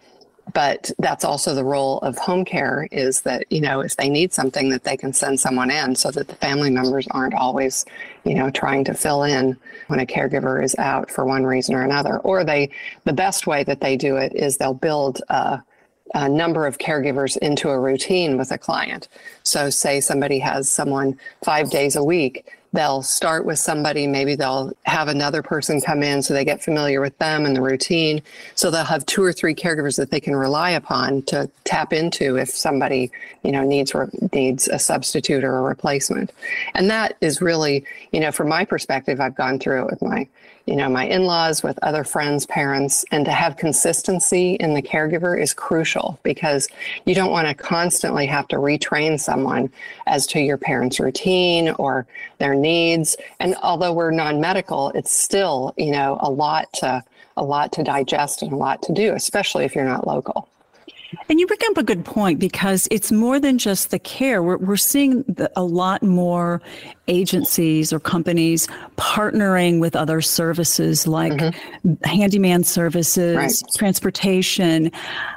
but 0.52 0.90
that's 0.98 1.24
also 1.24 1.54
the 1.54 1.64
role 1.64 1.98
of 1.98 2.16
home 2.16 2.44
care 2.44 2.88
is 2.90 3.22
that 3.22 3.50
you 3.50 3.60
know 3.60 3.80
if 3.80 3.96
they 3.96 4.08
need 4.08 4.32
something 4.32 4.70
that 4.70 4.84
they 4.84 4.96
can 4.96 5.12
send 5.12 5.38
someone 5.38 5.70
in 5.70 5.94
so 5.94 6.10
that 6.10 6.28
the 6.28 6.34
family 6.36 6.70
members 6.70 7.06
aren't 7.10 7.34
always 7.34 7.84
you 8.24 8.34
know 8.34 8.50
trying 8.50 8.84
to 8.84 8.94
fill 8.94 9.22
in 9.22 9.56
when 9.88 10.00
a 10.00 10.06
caregiver 10.06 10.62
is 10.62 10.74
out 10.78 11.10
for 11.10 11.24
one 11.24 11.44
reason 11.44 11.74
or 11.74 11.82
another. 11.82 12.18
Or 12.18 12.44
they 12.44 12.70
the 13.04 13.12
best 13.12 13.46
way 13.46 13.64
that 13.64 13.80
they 13.80 13.96
do 13.96 14.16
it 14.16 14.34
is 14.34 14.56
they'll 14.56 14.74
build 14.74 15.20
a, 15.28 15.62
a 16.14 16.28
number 16.28 16.66
of 16.66 16.78
caregivers 16.78 17.36
into 17.38 17.68
a 17.70 17.78
routine 17.78 18.38
with 18.38 18.50
a 18.50 18.58
client. 18.58 19.08
So 19.42 19.70
say 19.70 20.00
somebody 20.00 20.38
has 20.38 20.70
someone 20.70 21.18
five 21.42 21.70
days 21.70 21.96
a 21.96 22.04
week 22.04 22.46
they'll 22.72 23.02
start 23.02 23.44
with 23.44 23.58
somebody 23.58 24.06
maybe 24.06 24.34
they'll 24.34 24.72
have 24.84 25.08
another 25.08 25.42
person 25.42 25.80
come 25.80 26.02
in 26.02 26.22
so 26.22 26.34
they 26.34 26.44
get 26.44 26.62
familiar 26.62 27.00
with 27.00 27.16
them 27.18 27.46
and 27.46 27.56
the 27.56 27.62
routine. 27.62 28.22
So 28.54 28.70
they'll 28.70 28.84
have 28.84 29.06
two 29.06 29.22
or 29.22 29.32
three 29.32 29.54
caregivers 29.54 29.96
that 29.96 30.10
they 30.10 30.20
can 30.20 30.36
rely 30.36 30.70
upon 30.70 31.22
to 31.22 31.50
tap 31.64 31.92
into 31.92 32.36
if 32.36 32.50
somebody 32.50 33.10
you 33.42 33.52
know 33.52 33.62
needs 33.62 33.94
needs 34.32 34.68
a 34.68 34.78
substitute 34.78 35.44
or 35.44 35.58
a 35.58 35.62
replacement. 35.62 36.32
And 36.74 36.90
that 36.90 37.16
is 37.20 37.40
really 37.40 37.84
you 38.12 38.20
know 38.20 38.32
from 38.32 38.48
my 38.48 38.64
perspective 38.64 39.20
i've 39.20 39.34
gone 39.34 39.58
through 39.58 39.82
it 39.82 39.90
with 39.90 40.02
my 40.02 40.28
you 40.68 40.76
know, 40.76 40.90
my 40.90 41.06
in 41.06 41.24
laws, 41.24 41.62
with 41.62 41.78
other 41.82 42.04
friends, 42.04 42.44
parents, 42.44 43.02
and 43.10 43.24
to 43.24 43.30
have 43.32 43.56
consistency 43.56 44.52
in 44.56 44.74
the 44.74 44.82
caregiver 44.82 45.40
is 45.40 45.54
crucial 45.54 46.18
because 46.22 46.68
you 47.06 47.14
don't 47.14 47.30
want 47.30 47.48
to 47.48 47.54
constantly 47.54 48.26
have 48.26 48.46
to 48.48 48.56
retrain 48.56 49.18
someone 49.18 49.72
as 50.06 50.26
to 50.26 50.40
your 50.40 50.58
parents' 50.58 51.00
routine 51.00 51.70
or 51.70 52.06
their 52.36 52.54
needs. 52.60 53.16
And 53.40 53.54
although 53.62 53.92
we're 53.92 54.10
non 54.10 54.40
medical, 54.40 54.90
it's 54.90 55.12
still, 55.12 55.74
you 55.76 55.90
know, 55.90 56.18
a 56.20 56.30
lot 56.30 56.72
to 56.74 57.04
a 57.36 57.42
lot 57.44 57.72
to 57.72 57.84
digest 57.84 58.42
and 58.42 58.52
a 58.52 58.56
lot 58.56 58.82
to 58.82 58.92
do, 58.92 59.14
especially 59.14 59.64
if 59.64 59.74
you're 59.74 59.84
not 59.84 60.06
local. 60.06 60.48
And 61.28 61.40
you 61.40 61.46
bring 61.46 61.58
up 61.70 61.78
a 61.78 61.82
good 61.82 62.04
point 62.04 62.38
because 62.38 62.86
it's 62.90 63.10
more 63.10 63.40
than 63.40 63.56
just 63.58 63.90
the 63.90 63.98
care. 63.98 64.42
We're, 64.42 64.58
we're 64.58 64.76
seeing 64.76 65.22
the, 65.22 65.50
a 65.56 65.64
lot 65.64 66.02
more 66.02 66.60
agencies 67.06 67.92
or 67.92 68.00
companies 68.00 68.68
partnering 68.96 69.80
with 69.80 69.96
other 69.96 70.20
services 70.20 71.06
like 71.06 71.32
mm-hmm. 71.32 71.92
handyman 72.04 72.62
services, 72.64 73.36
right. 73.36 73.52
transportation. 73.74 74.90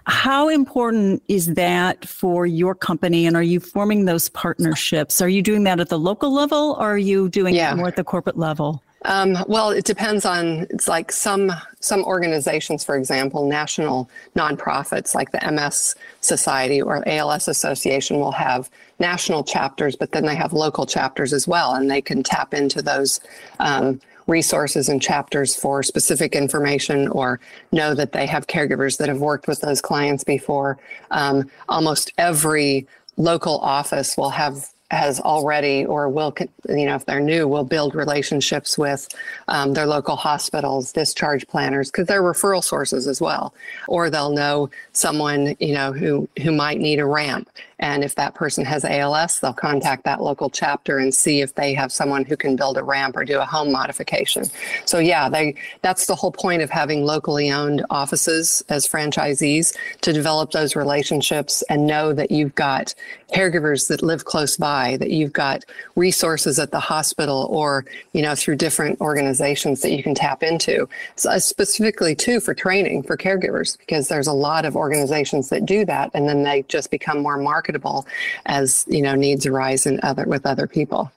How 0.05 0.49
important 0.49 1.23
is 1.29 1.53
that 1.53 2.05
for 2.05 2.45
your 2.45 2.75
company? 2.75 3.25
And 3.25 3.37
are 3.37 3.43
you 3.43 3.61
forming 3.61 4.05
those 4.05 4.27
partnerships? 4.29 5.21
Are 5.21 5.29
you 5.29 5.41
doing 5.41 5.63
that 5.63 5.79
at 5.79 5.87
the 5.87 5.99
local 5.99 6.33
level 6.33 6.75
or 6.79 6.93
are 6.93 6.97
you 6.97 7.29
doing 7.29 7.55
yeah. 7.55 7.71
it 7.71 7.77
more 7.77 7.87
at 7.87 7.95
the 7.95 8.03
corporate 8.03 8.37
level? 8.37 8.83
Um, 9.05 9.38
well, 9.48 9.72
it 9.72 9.86
depends 9.86 10.25
on. 10.25 10.67
It's 10.70 10.88
like 10.88 11.12
some 11.12 11.51
some 11.79 12.03
organizations, 12.03 12.84
for 12.84 12.96
example, 12.96 13.48
national 13.48 14.10
nonprofits 14.36 15.15
like 15.15 15.31
the 15.31 15.51
MS 15.51 15.96
Society 16.22 16.81
or 16.81 17.03
ALS 17.08 17.48
Association 17.48 18.20
will 18.20 18.31
have 18.31 18.70
national 19.00 19.43
chapters, 19.43 19.96
but 19.96 20.12
then 20.12 20.25
they 20.25 20.36
have 20.36 20.53
local 20.53 20.86
chapters 20.86 21.34
as 21.34 21.48
well, 21.48 21.74
and 21.74 21.89
they 21.89 22.01
can 22.01 22.22
tap 22.22 22.53
into 22.53 22.81
those 22.81 23.20
um, 23.60 24.00
resources 24.27 24.88
and 24.88 25.01
chapters 25.01 25.55
for 25.55 25.81
specific 25.81 26.36
information 26.36 27.08
or 27.08 27.39
know 27.72 27.96
that 27.96 28.12
they 28.12 28.27
have 28.27 28.46
caregivers 28.46 28.98
that 28.98 29.10
have 29.10 29.20
worked 29.20 29.48
with 29.48 29.62
those 29.62 29.81
clients 29.81 30.24
before. 30.24 30.77
Um, 31.10 31.50
almost 31.67 32.13
every 32.20 32.88
local 33.17 33.58
office 33.60 34.15
will 34.15 34.29
have 34.29 34.70
has 34.91 35.21
already 35.21 35.86
or 35.86 36.10
will, 36.10 36.36
you 36.67 36.86
know, 36.86 36.95
if 36.95 37.05
they're 37.05 37.21
new, 37.21 37.48
will 37.48 37.63
build 37.63 37.95
relationships 37.95 38.77
with 38.77 39.07
um, 39.48 39.74
their 39.74 39.86
local 39.86 40.17
hospitals, 40.17 40.91
discharge 40.91 41.48
planners, 41.48 41.89
because 41.89 42.07
they're 42.07 42.21
referral 42.21 42.62
sources 42.62 43.07
as 43.07 43.21
well. 43.21 43.53
Or 43.88 44.10
they'll 44.10 44.33
know 44.33 44.69
someone, 44.91 45.55
you 45.60 45.74
know, 45.74 45.93
who 45.93 46.27
who 46.41 46.51
might 46.51 46.79
need 46.79 47.00
a 47.00 47.05
ramp, 47.05 47.50
and 47.81 48.03
if 48.03 48.15
that 48.15 48.35
person 48.35 48.63
has 48.63 48.85
ALS, 48.85 49.39
they'll 49.39 49.53
contact 49.53 50.03
that 50.05 50.21
local 50.21 50.50
chapter 50.50 51.00
and 51.00 51.13
see 51.13 51.41
if 51.41 51.55
they 51.55 51.73
have 51.73 51.91
someone 51.91 52.23
who 52.23 52.38
can 52.38 52.55
build 52.55 52.77
a 52.77 52.83
ramp 52.83 53.17
or 53.17 53.25
do 53.25 53.39
a 53.39 53.45
home 53.45 53.71
modification. 53.71 54.45
So 54.85 55.00
yeah, 55.00 55.27
they 55.27 55.55
that's 55.81 56.05
the 56.05 56.15
whole 56.15 56.31
point 56.31 56.61
of 56.61 56.69
having 56.69 57.03
locally 57.03 57.51
owned 57.51 57.83
offices 57.89 58.63
as 58.69 58.88
franchisees 58.88 59.75
to 60.01 60.13
develop 60.13 60.51
those 60.51 60.75
relationships 60.75 61.63
and 61.69 61.88
know 61.88 62.13
that 62.13 62.29
you've 62.29 62.55
got 62.55 62.93
caregivers 63.33 63.88
that 63.88 64.03
live 64.03 64.25
close 64.25 64.57
by, 64.57 64.97
that 64.97 65.09
you've 65.09 65.33
got 65.33 65.63
resources 65.95 66.59
at 66.59 66.71
the 66.71 66.79
hospital 66.79 67.47
or, 67.50 67.85
you 68.13 68.21
know, 68.21 68.35
through 68.35 68.57
different 68.57 69.00
organizations 69.00 69.81
that 69.81 69.91
you 69.91 70.03
can 70.03 70.13
tap 70.13 70.43
into. 70.43 70.88
So 71.15 71.31
uh, 71.31 71.39
specifically 71.39 72.13
too 72.13 72.39
for 72.39 72.53
training 72.53 73.03
for 73.03 73.17
caregivers 73.17 73.77
because 73.77 74.09
there's 74.09 74.27
a 74.27 74.33
lot 74.33 74.65
of 74.65 74.75
organizations 74.75 75.50
that 75.50 75.65
do 75.65 75.85
that 75.85 76.11
and 76.13 76.27
then 76.27 76.43
they 76.43 76.63
just 76.63 76.91
become 76.91 77.19
more 77.19 77.38
marketable 77.38 77.70
marketable 77.71 78.05
as 78.45 78.85
you 78.87 79.01
know 79.01 79.15
needs 79.15 79.45
arise 79.45 79.85
in 79.85 79.99
other 80.03 80.25
with 80.25 80.45
other 80.45 80.67
people. 80.67 81.11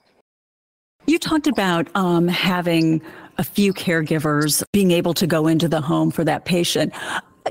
You 1.07 1.19
talked 1.19 1.47
about 1.47 1.87
um, 1.95 2.27
having 2.27 3.01
a 3.37 3.43
few 3.43 3.73
caregivers 3.73 4.63
being 4.71 4.91
able 4.91 5.13
to 5.15 5.27
go 5.27 5.47
into 5.47 5.67
the 5.67 5.81
home 5.81 6.09
for 6.09 6.23
that 6.23 6.45
patient. 6.45 6.93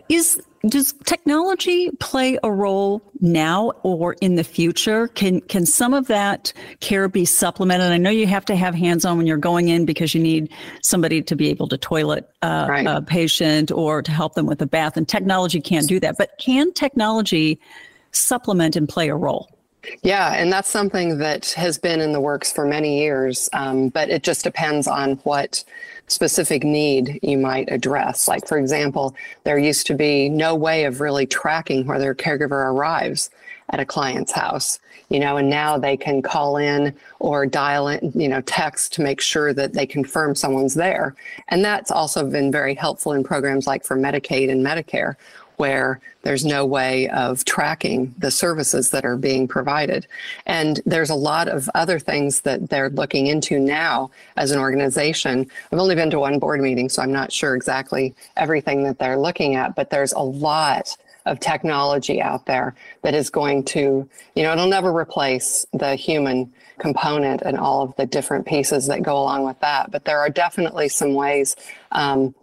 Is 0.08 0.40
does 0.66 0.94
technology 1.04 1.90
play 2.00 2.38
a 2.42 2.50
role 2.50 3.02
now 3.20 3.70
or 3.82 4.14
in 4.20 4.34
the 4.34 4.42
future? 4.42 5.06
Can 5.08 5.40
can 5.42 5.66
some 5.66 5.94
of 5.94 6.08
that 6.08 6.52
care 6.80 7.06
be 7.06 7.24
supplemented? 7.24 7.92
I 7.92 7.98
know 7.98 8.10
you 8.10 8.26
have 8.26 8.44
to 8.46 8.56
have 8.56 8.74
hands 8.74 9.04
on 9.04 9.18
when 9.18 9.26
you're 9.26 9.36
going 9.36 9.68
in 9.68 9.84
because 9.84 10.14
you 10.14 10.20
need 10.20 10.50
somebody 10.82 11.22
to 11.22 11.36
be 11.36 11.48
able 11.48 11.68
to 11.68 11.78
toilet 11.78 12.28
uh, 12.42 12.66
right. 12.68 12.86
a 12.86 13.02
patient 13.02 13.70
or 13.70 14.02
to 14.02 14.10
help 14.10 14.34
them 14.34 14.46
with 14.46 14.60
a 14.62 14.66
bath, 14.66 14.96
and 14.96 15.06
technology 15.06 15.60
can't 15.60 15.86
do 15.86 16.00
that. 16.00 16.16
But 16.18 16.30
can 16.38 16.72
technology 16.72 17.60
supplement 18.14 18.76
and 18.76 18.88
play 18.88 19.08
a 19.08 19.16
role? 19.16 19.50
Yeah, 20.02 20.32
and 20.34 20.52
that's 20.52 20.70
something 20.70 21.18
that 21.18 21.50
has 21.52 21.78
been 21.78 22.00
in 22.00 22.12
the 22.12 22.20
works 22.20 22.52
for 22.52 22.66
many 22.66 23.00
years, 23.00 23.48
um, 23.52 23.90
but 23.90 24.08
it 24.08 24.22
just 24.22 24.44
depends 24.44 24.86
on 24.86 25.16
what 25.24 25.62
specific 26.06 26.64
need 26.64 27.18
you 27.22 27.38
might 27.38 27.70
address. 27.70 28.28
Like, 28.28 28.46
for 28.46 28.58
example, 28.58 29.14
there 29.44 29.58
used 29.58 29.86
to 29.88 29.94
be 29.94 30.28
no 30.28 30.54
way 30.54 30.84
of 30.84 31.00
really 31.00 31.26
tracking 31.26 31.86
whether 31.86 32.10
a 32.10 32.16
caregiver 32.16 32.72
arrives 32.72 33.30
at 33.70 33.80
a 33.80 33.86
client's 33.86 34.32
house, 34.32 34.78
you 35.08 35.18
know, 35.18 35.36
and 35.38 35.48
now 35.48 35.78
they 35.78 35.96
can 35.96 36.20
call 36.20 36.56
in 36.58 36.94
or 37.18 37.46
dial 37.46 37.88
in, 37.88 38.12
you 38.14 38.28
know, 38.28 38.42
text 38.42 38.92
to 38.94 39.02
make 39.02 39.20
sure 39.20 39.54
that 39.54 39.72
they 39.72 39.86
confirm 39.86 40.34
someone's 40.34 40.74
there. 40.74 41.14
And 41.48 41.64
that's 41.64 41.90
also 41.90 42.28
been 42.28 42.52
very 42.52 42.74
helpful 42.74 43.12
in 43.12 43.24
programs 43.24 43.66
like 43.66 43.84
for 43.84 43.96
Medicaid 43.96 44.50
and 44.50 44.64
Medicare, 44.64 45.16
where 45.64 45.98
there's 46.24 46.44
no 46.44 46.66
way 46.66 47.08
of 47.08 47.42
tracking 47.46 48.14
the 48.18 48.30
services 48.30 48.90
that 48.90 49.02
are 49.06 49.16
being 49.16 49.48
provided. 49.48 50.06
And 50.44 50.78
there's 50.84 51.08
a 51.08 51.14
lot 51.14 51.48
of 51.48 51.70
other 51.74 51.98
things 51.98 52.42
that 52.42 52.68
they're 52.68 52.90
looking 52.90 53.28
into 53.28 53.58
now 53.58 54.10
as 54.36 54.50
an 54.50 54.58
organization. 54.58 55.46
I've 55.72 55.78
only 55.78 55.94
been 55.94 56.10
to 56.10 56.20
one 56.20 56.38
board 56.38 56.60
meeting, 56.60 56.90
so 56.90 57.00
I'm 57.00 57.12
not 57.12 57.32
sure 57.32 57.56
exactly 57.56 58.14
everything 58.36 58.82
that 58.84 58.98
they're 58.98 59.16
looking 59.18 59.54
at, 59.54 59.74
but 59.74 59.88
there's 59.88 60.12
a 60.12 60.18
lot 60.50 60.98
of 61.24 61.40
technology 61.40 62.20
out 62.20 62.44
there 62.44 62.74
that 63.00 63.14
is 63.14 63.30
going 63.30 63.64
to, 63.64 64.06
you 64.34 64.42
know, 64.42 64.52
it'll 64.52 64.66
never 64.66 64.94
replace 64.94 65.64
the 65.72 65.94
human 65.94 66.52
component 66.78 67.40
and 67.40 67.56
all 67.56 67.80
of 67.80 67.96
the 67.96 68.04
different 68.04 68.44
pieces 68.44 68.86
that 68.88 69.02
go 69.02 69.16
along 69.16 69.44
with 69.46 69.58
that. 69.60 69.90
But 69.90 70.04
there 70.04 70.18
are 70.18 70.28
definitely 70.28 70.90
some 70.90 71.14
ways, 71.14 71.56
um, 71.92 72.34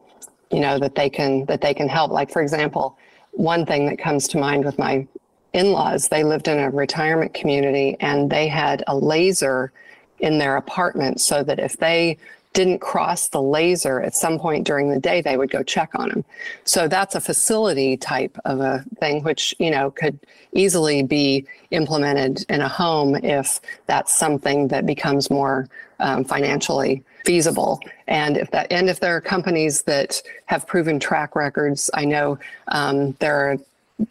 you 0.50 0.60
know, 0.60 0.80
that 0.80 0.96
they 0.96 1.10
can 1.10 1.46
that 1.46 1.62
they 1.62 1.76
can 1.76 1.88
help. 1.88 2.10
Like 2.10 2.32
for 2.32 2.42
example, 2.42 2.98
one 3.32 3.66
thing 3.66 3.86
that 3.88 3.98
comes 3.98 4.28
to 4.30 4.38
mind 4.38 4.66
with 4.66 4.78
my 4.78 5.08
in-laws, 5.54 6.08
they 6.08 6.24
lived 6.24 6.48
in 6.48 6.60
a 6.60 6.70
retirement 6.70 7.34
community 7.34 7.98
and 8.00 8.30
they 8.30 8.48
had 8.48 8.84
a 8.88 8.96
laser 8.96 9.72
in 10.20 10.38
their 10.38 10.56
apartment 10.56 11.20
so 11.20 11.44
that 11.44 11.60
if 11.60 11.78
they 11.78 12.18
didn't 12.54 12.80
cross 12.80 13.30
the 13.30 13.42
laser 13.42 14.02
at 14.02 14.14
some 14.14 14.38
point 14.38 14.68
during 14.68 14.90
the 14.90 15.00
day, 15.00 15.22
they 15.22 15.38
would 15.38 15.50
go 15.50 15.64
check 15.64 15.90
on 15.96 16.10
them. 16.10 16.26
So 16.66 16.88
that's 16.88 17.16
a 17.16 17.22
facility 17.22 17.96
type 17.96 18.38
of 18.44 18.60
a 18.60 18.84
thing, 19.00 19.24
which, 19.24 19.56
you 19.58 19.72
know, 19.72 19.90
could 19.92 20.20
easily 20.52 21.02
be 21.02 21.46
implemented 21.72 22.46
in 22.50 22.60
a 22.60 22.68
home 22.68 23.16
if 23.16 23.62
that's 23.88 24.16
something 24.16 24.68
that 24.68 24.86
becomes 24.86 25.30
more 25.30 25.70
um, 26.00 26.26
financially 26.26 27.04
feasible. 27.26 27.80
And 28.08 28.38
if 28.38 28.52
that, 28.52 28.72
and 28.72 28.90
if 28.90 29.00
there 29.00 29.16
are 29.16 29.22
companies 29.22 29.84
that 29.84 30.22
have 30.46 30.68
proven 30.68 31.00
track 31.00 31.36
records, 31.36 31.90
I 31.94 32.06
know 32.06 32.40
um, 32.70 33.14
there 33.20 33.36
are 33.36 33.58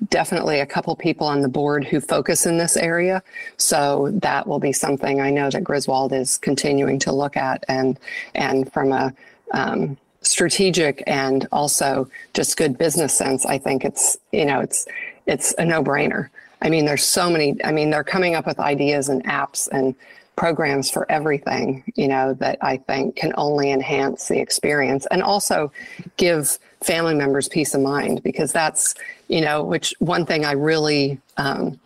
definitely 0.08 0.60
a 0.60 0.66
couple 0.66 0.94
people 0.94 1.26
on 1.26 1.40
the 1.40 1.48
board 1.48 1.84
who 1.84 2.00
focus 2.00 2.46
in 2.46 2.58
this 2.58 2.76
area. 2.76 3.22
So 3.56 4.10
that 4.22 4.46
will 4.46 4.60
be 4.60 4.72
something 4.72 5.20
I 5.20 5.30
know 5.30 5.50
that 5.50 5.64
Griswold 5.64 6.12
is 6.12 6.38
continuing 6.38 6.98
to 7.00 7.12
look 7.12 7.36
at 7.36 7.64
and 7.68 7.98
and 8.34 8.72
from 8.72 8.92
a 8.92 9.12
um, 9.52 9.96
strategic 10.22 11.02
and 11.06 11.46
also 11.50 12.08
just 12.34 12.56
good 12.56 12.78
business 12.78 13.16
sense, 13.16 13.46
I 13.46 13.58
think 13.58 13.84
it's 13.84 14.16
you 14.32 14.44
know 14.44 14.60
it's 14.60 14.86
it's 15.26 15.54
a 15.58 15.64
no 15.64 15.82
brainer. 15.82 16.28
I 16.62 16.68
mean, 16.68 16.84
there's 16.84 17.04
so 17.04 17.30
many. 17.30 17.56
I 17.64 17.72
mean, 17.72 17.90
they're 17.90 18.04
coming 18.04 18.34
up 18.34 18.46
with 18.46 18.60
ideas 18.60 19.08
and 19.08 19.24
apps 19.24 19.68
and 19.68 19.94
programs 20.40 20.90
for 20.90 21.04
everything, 21.12 21.84
you 21.96 22.08
know, 22.08 22.32
that 22.32 22.56
I 22.62 22.78
think 22.78 23.16
can 23.16 23.34
only 23.36 23.70
enhance 23.70 24.26
the 24.28 24.40
experience 24.40 25.04
and 25.10 25.22
also 25.22 25.70
give 26.16 26.58
family 26.80 27.12
members 27.12 27.46
peace 27.46 27.74
of 27.74 27.82
mind 27.82 28.22
because 28.22 28.50
that's, 28.50 28.94
you 29.28 29.42
know, 29.42 29.62
which 29.62 29.92
one 29.98 30.24
thing 30.24 30.46
I 30.46 30.52
really 30.52 31.18
um, 31.36 31.78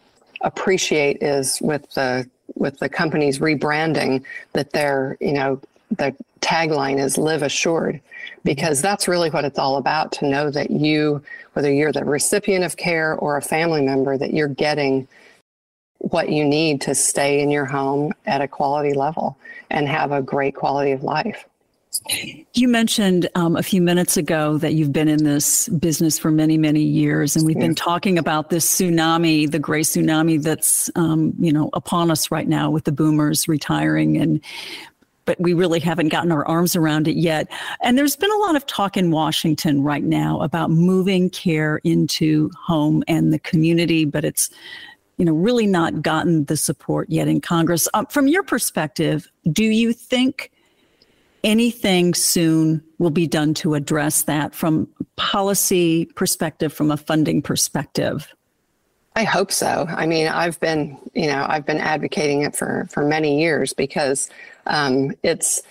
appreciate 0.42 1.20
is 1.20 1.60
with 1.62 1.90
the 1.94 2.30
with 2.54 2.78
the 2.78 2.88
company's 2.88 3.40
rebranding 3.40 4.22
that 4.52 4.70
they're, 4.70 5.16
you 5.20 5.32
know, 5.32 5.60
the 5.90 6.14
tagline 6.40 7.02
is 7.02 7.18
live 7.18 7.42
assured 7.42 8.00
because 8.44 8.80
that's 8.80 9.08
really 9.08 9.30
what 9.30 9.44
it's 9.44 9.58
all 9.58 9.78
about 9.78 10.12
to 10.12 10.28
know 10.28 10.48
that 10.48 10.70
you 10.70 11.20
whether 11.54 11.72
you're 11.72 11.90
the 11.90 12.04
recipient 12.04 12.64
of 12.64 12.76
care 12.76 13.16
or 13.16 13.36
a 13.36 13.42
family 13.42 13.82
member 13.82 14.16
that 14.16 14.32
you're 14.32 14.46
getting 14.46 15.08
what 15.98 16.28
you 16.28 16.44
need 16.44 16.80
to 16.82 16.94
stay 16.94 17.40
in 17.40 17.50
your 17.50 17.64
home 17.64 18.12
at 18.26 18.40
a 18.40 18.48
quality 18.48 18.92
level 18.92 19.38
and 19.70 19.88
have 19.88 20.12
a 20.12 20.22
great 20.22 20.54
quality 20.54 20.92
of 20.92 21.02
life. 21.02 21.46
You 22.52 22.68
mentioned 22.68 23.28
um, 23.34 23.56
a 23.56 23.62
few 23.62 23.80
minutes 23.80 24.16
ago 24.16 24.58
that 24.58 24.74
you've 24.74 24.92
been 24.92 25.08
in 25.08 25.24
this 25.24 25.68
business 25.68 26.18
for 26.18 26.30
many, 26.30 26.58
many 26.58 26.82
years, 26.82 27.36
and 27.36 27.46
we've 27.46 27.58
been 27.58 27.74
talking 27.74 28.18
about 28.18 28.50
this 28.50 28.66
tsunami, 28.66 29.50
the 29.50 29.60
gray 29.60 29.82
tsunami 29.82 30.42
that's 30.42 30.90
um, 30.96 31.32
you 31.38 31.52
know 31.52 31.70
upon 31.72 32.10
us 32.10 32.30
right 32.30 32.48
now 32.48 32.68
with 32.68 32.84
the 32.84 32.92
boomers 32.92 33.46
retiring, 33.46 34.16
and 34.16 34.40
but 35.24 35.40
we 35.40 35.54
really 35.54 35.80
haven't 35.80 36.08
gotten 36.08 36.32
our 36.32 36.46
arms 36.46 36.76
around 36.76 37.08
it 37.08 37.16
yet. 37.16 37.50
And 37.82 37.96
there's 37.96 38.16
been 38.16 38.30
a 38.30 38.38
lot 38.38 38.56
of 38.56 38.66
talk 38.66 38.96
in 38.96 39.10
Washington 39.10 39.82
right 39.82 40.04
now 40.04 40.40
about 40.42 40.70
moving 40.70 41.30
care 41.30 41.80
into 41.84 42.50
home 42.60 43.02
and 43.08 43.32
the 43.32 43.38
community, 43.38 44.04
but 44.04 44.24
it's 44.24 44.50
you 45.16 45.24
know, 45.24 45.32
really 45.32 45.66
not 45.66 46.02
gotten 46.02 46.44
the 46.44 46.56
support 46.56 47.08
yet 47.10 47.28
in 47.28 47.40
Congress. 47.40 47.88
Um, 47.94 48.06
from 48.06 48.28
your 48.28 48.42
perspective, 48.42 49.30
do 49.50 49.64
you 49.64 49.92
think 49.92 50.50
anything 51.42 52.14
soon 52.14 52.82
will 52.98 53.10
be 53.10 53.26
done 53.26 53.54
to 53.54 53.74
address 53.74 54.22
that 54.22 54.54
from 54.54 54.88
policy 55.16 56.06
perspective, 56.16 56.72
from 56.72 56.90
a 56.90 56.96
funding 56.96 57.42
perspective? 57.42 58.34
I 59.16 59.24
hope 59.24 59.52
so. 59.52 59.86
I 59.88 60.06
mean, 60.06 60.26
I've 60.26 60.58
been, 60.58 60.98
you 61.12 61.28
know, 61.28 61.46
I've 61.48 61.64
been 61.64 61.78
advocating 61.78 62.42
it 62.42 62.56
for 62.56 62.88
for 62.90 63.04
many 63.04 63.40
years 63.40 63.72
because 63.72 64.28
um, 64.66 65.12
it's 65.22 65.62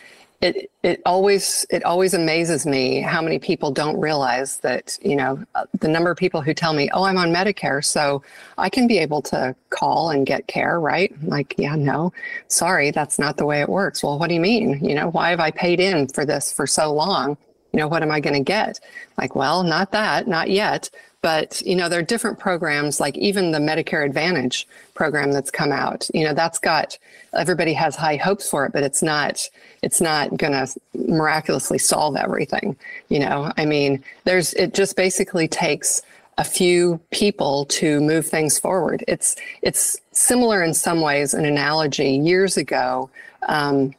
it 0.44 0.70
it 0.84 1.02
always 1.06 1.66
it 1.70 1.84
always 1.86 2.14
amazes 2.14 2.66
me 2.66 3.00
how 3.00 3.22
many 3.22 3.40
people 3.40 3.72
don't 3.72 3.98
realize 4.00 4.58
that 4.58 4.98
you 5.02 5.16
know 5.16 5.42
uh, 5.56 5.66
the 5.80 5.88
number 5.88 6.12
of 6.12 6.18
people 6.18 6.42
who 6.42 6.54
tell 6.54 6.74
me 6.74 6.90
oh 6.94 7.04
i'm 7.04 7.18
on 7.18 7.32
medicare 7.32 7.84
so 7.84 8.22
i 8.58 8.70
can 8.70 8.86
be 8.86 8.98
able 8.98 9.22
to 9.22 9.56
call 9.70 10.10
and 10.12 10.26
get 10.26 10.46
care 10.48 10.80
right? 10.80 11.12
Like 11.24 11.56
yeah 11.58 11.76
no 11.76 12.14
sorry 12.48 12.92
that's 12.92 13.18
not 13.18 13.38
the 13.38 13.46
way 13.46 13.62
it 13.62 13.70
works. 13.70 14.04
Well 14.04 14.20
what 14.20 14.28
do 14.28 14.36
you 14.36 14.42
mean? 14.42 14.84
You 14.84 14.96
know 14.96 15.10
why 15.10 15.30
have 15.30 15.40
i 15.40 15.52
paid 15.52 15.80
in 15.80 16.08
for 16.08 16.26
this 16.26 16.52
for 16.52 16.68
so 16.68 16.94
long? 16.94 17.38
You 17.72 17.80
know 17.80 17.88
what 17.88 18.04
am 18.04 18.12
i 18.12 18.20
going 18.20 18.36
to 18.36 18.44
get? 18.44 18.80
Like 19.18 19.36
well 19.36 19.64
not 19.64 19.92
that 19.92 20.28
not 20.28 20.50
yet 20.50 20.90
but 21.24 21.62
you 21.66 21.76
know 21.76 21.90
there 21.90 22.00
are 22.00 22.04
different 22.04 22.38
programs 22.38 23.00
like 23.00 23.18
even 23.18 23.52
the 23.52 23.58
medicare 23.58 24.06
advantage 24.06 24.68
program 24.94 25.32
that's 25.32 25.50
come 25.50 25.72
out 25.72 26.08
you 26.14 26.24
know 26.24 26.34
that's 26.34 26.60
got 26.60 27.00
everybody 27.34 27.74
has 27.74 27.96
high 27.96 28.18
hopes 28.18 28.48
for 28.48 28.66
it 28.66 28.72
but 28.72 28.84
it's 28.84 29.02
not 29.02 29.50
it's 29.82 30.00
not 30.00 30.38
going 30.38 30.54
to 30.54 30.68
miraculously 30.94 31.80
solve 31.80 32.16
everything 32.16 32.76
you 33.10 33.20
know? 33.20 33.52
I 33.58 33.66
mean 33.66 34.04
there's 34.26 34.54
it 34.54 34.74
just 34.74 34.96
basically 34.96 35.48
takes 35.48 36.02
a 36.38 36.44
few 36.44 37.00
people 37.12 37.66
to 37.66 38.02
move 38.02 38.26
things 38.26 38.58
forward. 38.58 39.04
It's 39.08 39.36
it's 39.62 39.98
similar 40.12 40.64
in 40.64 40.74
some 40.74 41.02
ways 41.02 41.36
an 41.36 41.46
analogy. 41.46 42.12
Years 42.12 42.58
ago 42.58 43.10
um, 43.48 43.94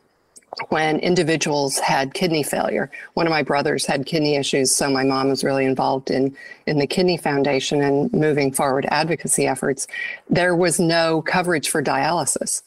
when 0.69 0.99
individuals 1.01 1.79
had 1.79 2.15
kidney 2.15 2.43
failure. 2.43 2.91
One 3.15 3.27
of 3.27 3.31
my 3.31 3.43
brothers 3.43 3.87
had 3.87 4.07
kidney 4.07 4.37
issues, 4.37 4.75
so 4.75 4.91
my 4.91 5.05
mom 5.05 5.29
was 5.29 5.45
really 5.45 5.65
involved 5.65 6.11
in, 6.11 6.37
in 6.67 6.79
the 6.79 6.87
Kidney 6.87 7.17
Foundation 7.17 7.83
and 7.83 8.13
moving 8.13 8.53
forward 8.53 8.87
advocacy 8.91 9.47
efforts. 9.47 9.87
There 10.29 10.57
was 10.57 10.79
no 10.81 11.23
coverage 11.23 11.69
for 11.69 11.83
dialysis. 11.83 12.63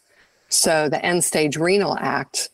So 0.50 0.90
the 0.90 1.04
End 1.06 1.24
Stage 1.24 1.58
Renal 1.58 1.98
Act, 2.00 2.50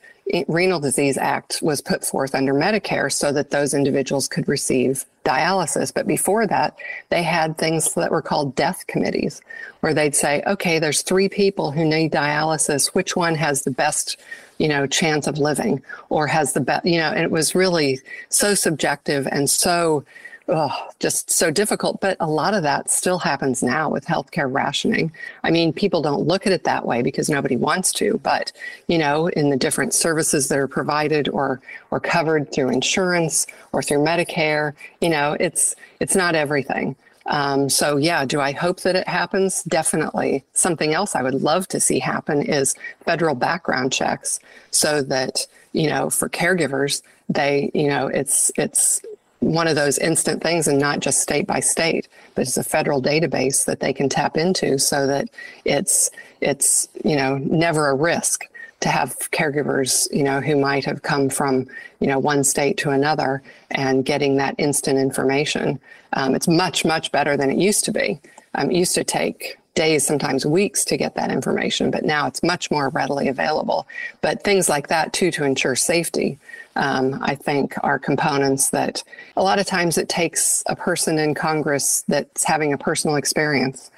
Renal 0.47 0.79
Disease 0.79 1.17
Act, 1.17 1.59
was 1.61 1.81
put 1.81 2.05
forth 2.05 2.33
under 2.33 2.53
Medicare 2.53 3.11
so 3.11 3.31
that 3.33 3.51
those 3.51 3.73
individuals 3.73 4.27
could 4.27 4.47
receive 4.47 5.05
dialysis. 5.25 5.93
But 5.93 6.07
before 6.07 6.47
that, 6.47 6.77
they 7.09 7.23
had 7.23 7.57
things 7.57 7.93
that 7.95 8.11
were 8.11 8.21
called 8.21 8.55
death 8.55 8.87
committees, 8.87 9.41
where 9.81 9.93
they'd 9.93 10.15
say, 10.15 10.41
okay, 10.47 10.79
there's 10.79 11.01
three 11.01 11.27
people 11.27 11.71
who 11.71 11.83
need 11.85 12.11
dialysis. 12.11 12.87
Which 12.87 13.15
one 13.15 13.35
has 13.35 13.63
the 13.63 13.71
best 13.71 14.17
you 14.57 14.67
know, 14.67 14.87
chance 14.87 15.27
of 15.27 15.37
living 15.37 15.81
or 16.09 16.27
has 16.27 16.53
the 16.53 16.61
best, 16.61 16.85
you 16.85 16.97
know, 16.97 17.09
and 17.09 17.23
it 17.23 17.31
was 17.31 17.55
really 17.55 17.99
so 18.29 18.53
subjective 18.53 19.27
and 19.31 19.49
so 19.49 20.05
oh, 20.47 20.89
just 20.99 21.31
so 21.31 21.51
difficult. 21.51 22.01
But 22.01 22.17
a 22.19 22.27
lot 22.27 22.53
of 22.53 22.63
that 22.63 22.89
still 22.89 23.19
happens 23.19 23.63
now 23.63 23.89
with 23.89 24.05
healthcare 24.05 24.51
rationing. 24.51 25.11
I 25.43 25.51
mean, 25.51 25.73
people 25.73 26.01
don't 26.01 26.27
look 26.27 26.45
at 26.45 26.53
it 26.53 26.63
that 26.63 26.85
way 26.85 27.01
because 27.01 27.29
nobody 27.29 27.55
wants 27.55 27.91
to, 27.93 28.19
but 28.23 28.51
you 28.87 28.97
know, 28.97 29.27
in 29.27 29.49
the 29.49 29.57
different 29.57 29.93
services 29.93 30.47
that 30.49 30.57
are 30.57 30.67
provided 30.67 31.29
or 31.29 31.61
or 31.91 31.99
covered 31.99 32.51
through 32.51 32.69
insurance 32.69 33.47
or 33.71 33.81
through 33.81 33.99
Medicare, 33.99 34.73
you 35.01 35.09
know, 35.09 35.35
it's 35.39 35.75
it's 35.99 36.15
not 36.15 36.35
everything. 36.35 36.95
Um, 37.25 37.69
so 37.69 37.97
yeah, 37.97 38.25
do 38.25 38.41
I 38.41 38.51
hope 38.51 38.81
that 38.81 38.95
it 38.95 39.07
happens? 39.07 39.63
Definitely. 39.63 40.43
Something 40.53 40.93
else 40.93 41.15
I 41.15 41.23
would 41.23 41.41
love 41.41 41.67
to 41.69 41.79
see 41.79 41.99
happen 41.99 42.41
is 42.41 42.75
federal 43.05 43.35
background 43.35 43.93
checks, 43.93 44.39
so 44.71 45.01
that 45.03 45.47
you 45.71 45.89
know 45.89 46.09
for 46.09 46.29
caregivers 46.29 47.01
they 47.29 47.71
you 47.73 47.87
know 47.87 48.07
it's 48.07 48.51
it's 48.57 49.01
one 49.43 49.67
of 49.67 49.75
those 49.75 49.97
instant 49.99 50.41
things 50.41 50.67
and 50.67 50.79
not 50.79 50.99
just 50.99 51.21
state 51.21 51.45
by 51.45 51.59
state 51.59 52.07
but 52.35 52.41
it's 52.43 52.57
a 52.57 52.63
federal 52.63 53.01
database 53.01 53.65
that 53.65 53.79
they 53.79 53.93
can 53.93 54.09
tap 54.09 54.37
into 54.37 54.77
so 54.77 55.05
that 55.07 55.27
it's 55.65 56.09
it's 56.41 56.87
you 57.03 57.15
know 57.15 57.37
never 57.37 57.89
a 57.89 57.95
risk 57.95 58.47
to 58.83 58.89
have 58.89 59.17
caregivers, 59.31 60.13
you 60.13 60.23
know, 60.23 60.41
who 60.41 60.57
might 60.57 60.83
have 60.83 61.01
come 61.01 61.29
from, 61.29 61.65
you 61.99 62.07
know, 62.07 62.19
one 62.19 62.43
state 62.43 62.77
to 62.77 62.89
another 62.89 63.41
and 63.71 64.05
getting 64.05 64.35
that 64.35 64.55
instant 64.57 64.99
information. 64.99 65.79
Um, 66.13 66.35
it's 66.35 66.49
much, 66.49 66.83
much 66.83 67.09
better 67.11 67.37
than 67.37 67.49
it 67.49 67.57
used 67.57 67.85
to 67.85 67.93
be. 67.93 68.19
Um, 68.55 68.69
it 68.69 68.75
used 68.75 68.93
to 68.95 69.05
take, 69.05 69.57
days, 69.75 70.05
sometimes 70.05 70.45
weeks 70.45 70.85
to 70.85 70.97
get 70.97 71.15
that 71.15 71.31
information, 71.31 71.89
but 71.89 72.03
now 72.03 72.27
it's 72.27 72.43
much 72.43 72.69
more 72.69 72.89
readily 72.89 73.27
available. 73.27 73.87
But 74.21 74.43
things 74.43 74.69
like 74.69 74.87
that, 74.89 75.13
too, 75.13 75.31
to 75.31 75.43
ensure 75.43 75.75
safety, 75.75 76.37
um, 76.75 77.19
I 77.21 77.35
think 77.35 77.75
are 77.83 77.99
components 77.99 78.69
that 78.69 79.03
a 79.35 79.43
lot 79.43 79.59
of 79.59 79.65
times 79.65 79.97
it 79.97 80.09
takes 80.09 80.63
a 80.67 80.75
person 80.75 81.17
in 81.17 81.33
Congress 81.33 82.03
that's 82.07 82.43
having 82.43 82.73
a 82.73 82.77
personal 82.77 83.15
experience 83.15 83.91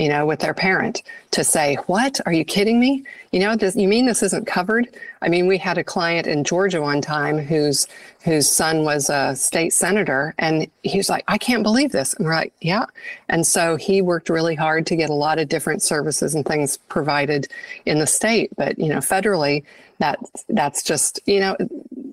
you 0.00 0.08
know, 0.08 0.24
with 0.24 0.40
their 0.40 0.54
parent 0.54 1.02
to 1.32 1.44
say, 1.44 1.76
What? 1.86 2.20
Are 2.24 2.32
you 2.32 2.42
kidding 2.42 2.80
me? 2.80 3.04
You 3.32 3.40
know, 3.40 3.54
does, 3.54 3.76
you 3.76 3.86
mean 3.86 4.06
this 4.06 4.22
isn't 4.22 4.46
covered? 4.46 4.88
I 5.20 5.28
mean, 5.28 5.46
we 5.46 5.58
had 5.58 5.76
a 5.76 5.84
client 5.84 6.26
in 6.26 6.42
Georgia 6.42 6.80
one 6.80 7.02
time 7.02 7.36
whose 7.36 7.86
whose 8.24 8.48
son 8.48 8.84
was 8.84 9.10
a 9.10 9.36
state 9.36 9.74
senator, 9.74 10.34
and 10.38 10.70
he 10.82 10.96
was 10.96 11.10
like, 11.10 11.24
I 11.28 11.36
can't 11.36 11.62
believe 11.62 11.92
this. 11.92 12.14
And 12.14 12.24
we're 12.24 12.32
like, 12.32 12.54
Yeah. 12.62 12.86
And 13.28 13.46
so 13.46 13.76
he 13.76 14.00
worked 14.00 14.30
really 14.30 14.54
hard 14.54 14.86
to 14.86 14.96
get 14.96 15.10
a 15.10 15.14
lot 15.14 15.38
of 15.38 15.50
different 15.50 15.82
services 15.82 16.34
and 16.34 16.46
things 16.46 16.78
provided 16.78 17.48
in 17.84 17.98
the 17.98 18.06
state. 18.06 18.50
But, 18.56 18.78
you 18.78 18.88
know, 18.88 18.98
federally, 18.98 19.64
that 19.98 20.18
that's 20.48 20.82
just, 20.82 21.20
you 21.26 21.40
know, 21.40 21.58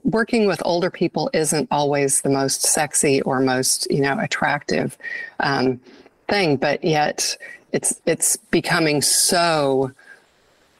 working 0.03 0.45
with 0.45 0.61
older 0.65 0.91
people 0.91 1.29
isn't 1.33 1.69
always 1.71 2.19
the 2.19 2.29
most 2.29 2.63
sexy 2.63 3.21
or 3.21 3.39
most, 3.39 3.89
you 3.89 4.01
know, 4.01 4.19
attractive 4.19 4.97
um, 5.39 5.79
thing, 6.27 6.57
but 6.57 6.83
yet 6.83 7.37
it's 7.77 8.01
it's 8.07 8.37
becoming 8.59 9.03
so 9.03 9.91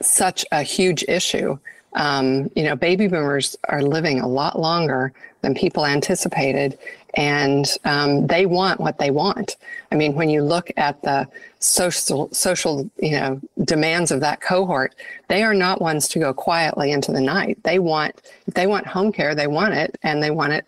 such 0.01 0.43
a 0.51 0.63
huge 0.63 1.03
issue. 1.07 1.57
Um, 1.93 2.49
you 2.55 2.63
know, 2.63 2.75
baby 2.75 3.07
boomers 3.07 3.55
are 3.69 3.83
living 3.83 4.19
a 4.19 4.27
lot 4.27 4.59
longer 4.59 5.13
than 5.41 5.53
people 5.53 5.85
anticipated, 5.85 6.77
and 7.13 7.65
um, 7.85 8.25
they 8.25 8.47
want 8.47 8.79
what 8.79 8.97
they 8.97 9.11
want. 9.11 9.57
I 9.91 9.95
mean, 9.95 10.15
when 10.15 10.29
you 10.29 10.41
look 10.41 10.71
at 10.75 10.99
the 11.03 11.27
social 11.59 12.33
social 12.33 12.89
you 12.97 13.11
know 13.11 13.39
demands 13.63 14.09
of 14.09 14.19
that 14.21 14.41
cohort, 14.41 14.95
they 15.27 15.43
are 15.43 15.53
not 15.53 15.79
ones 15.79 16.07
to 16.09 16.19
go 16.19 16.33
quietly 16.33 16.91
into 16.91 17.11
the 17.11 17.21
night. 17.21 17.59
They 17.61 17.77
want 17.77 18.15
if 18.47 18.55
they 18.55 18.65
want 18.65 18.87
home 18.87 19.11
care, 19.11 19.35
they 19.35 19.47
want 19.47 19.75
it, 19.75 19.99
and 20.01 20.23
they 20.23 20.31
want 20.31 20.53
it 20.53 20.65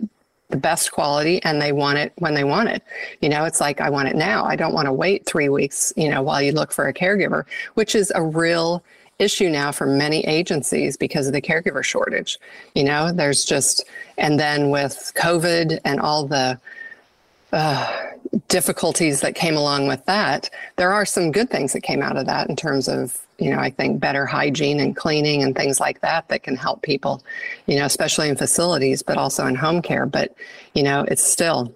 the 0.50 0.58
best 0.58 0.92
quality 0.92 1.42
and 1.44 1.62
they 1.62 1.72
want 1.72 2.00
it 2.00 2.12
when 2.18 2.34
they 2.34 2.44
want 2.44 2.70
it. 2.70 2.84
You 3.22 3.30
know, 3.30 3.46
it's 3.46 3.62
like, 3.62 3.80
I 3.80 3.90
want 3.90 4.10
it 4.10 4.16
now. 4.16 4.46
I 4.46 4.56
don't 4.56 4.74
want 4.74 4.88
to 4.88 4.94
wait 4.94 5.26
three 5.26 5.50
weeks, 5.50 5.94
you 5.96 6.10
know, 6.10 6.22
while 6.22 6.42
you 6.42 6.52
look 6.52 6.72
for 6.72 6.88
a 6.88 6.94
caregiver, 6.94 7.46
which 7.76 7.96
is 7.96 8.12
a 8.16 8.24
real 8.24 8.84
issue 9.20 9.50
now 9.50 9.72
for 9.72 9.86
many 9.86 10.26
agencies 10.26 10.98
because 10.98 11.28
of 11.28 11.34
the 11.34 11.42
caregiver 11.42 11.84
shortage. 11.84 12.40
You 12.74 12.84
know, 12.84 13.12
there's 13.12 13.46
just, 13.46 13.84
and 14.18 14.40
then 14.40 14.70
with 14.70 15.12
COVID 15.16 15.80
and 15.86 16.00
all 16.00 16.26
the 16.26 16.60
uh, 17.52 18.06
difficulties 18.48 19.22
that 19.22 19.36
came 19.36 19.56
along 19.56 19.88
with 19.88 20.04
that, 20.06 20.50
there 20.78 20.92
are 20.92 21.06
some 21.06 21.32
good 21.32 21.50
things 21.50 21.74
that 21.74 21.82
came 21.82 22.02
out 22.02 22.18
of 22.18 22.26
that 22.26 22.50
in 22.50 22.56
terms 22.56 22.88
of 22.88 23.20
you 23.40 23.52
know, 23.52 23.60
I 23.60 23.70
think 23.70 24.00
better 24.00 24.26
hygiene 24.26 24.80
and 24.80 24.96
cleaning 24.96 25.44
and 25.44 25.56
things 25.56 25.80
like 25.80 26.02
that 26.02 26.28
that 26.30 26.44
can 26.44 26.56
help 26.56 26.82
people, 26.82 27.24
you 27.66 27.78
know, 27.78 27.86
especially 27.86 28.30
in 28.30 28.36
facilities, 28.36 29.02
but 29.02 29.18
also 29.18 29.46
in 29.46 29.56
home 29.56 29.82
care. 29.82 30.06
But, 30.06 30.36
you 30.74 30.84
know, 30.84 31.04
it's 31.08 31.24
still 31.24 31.74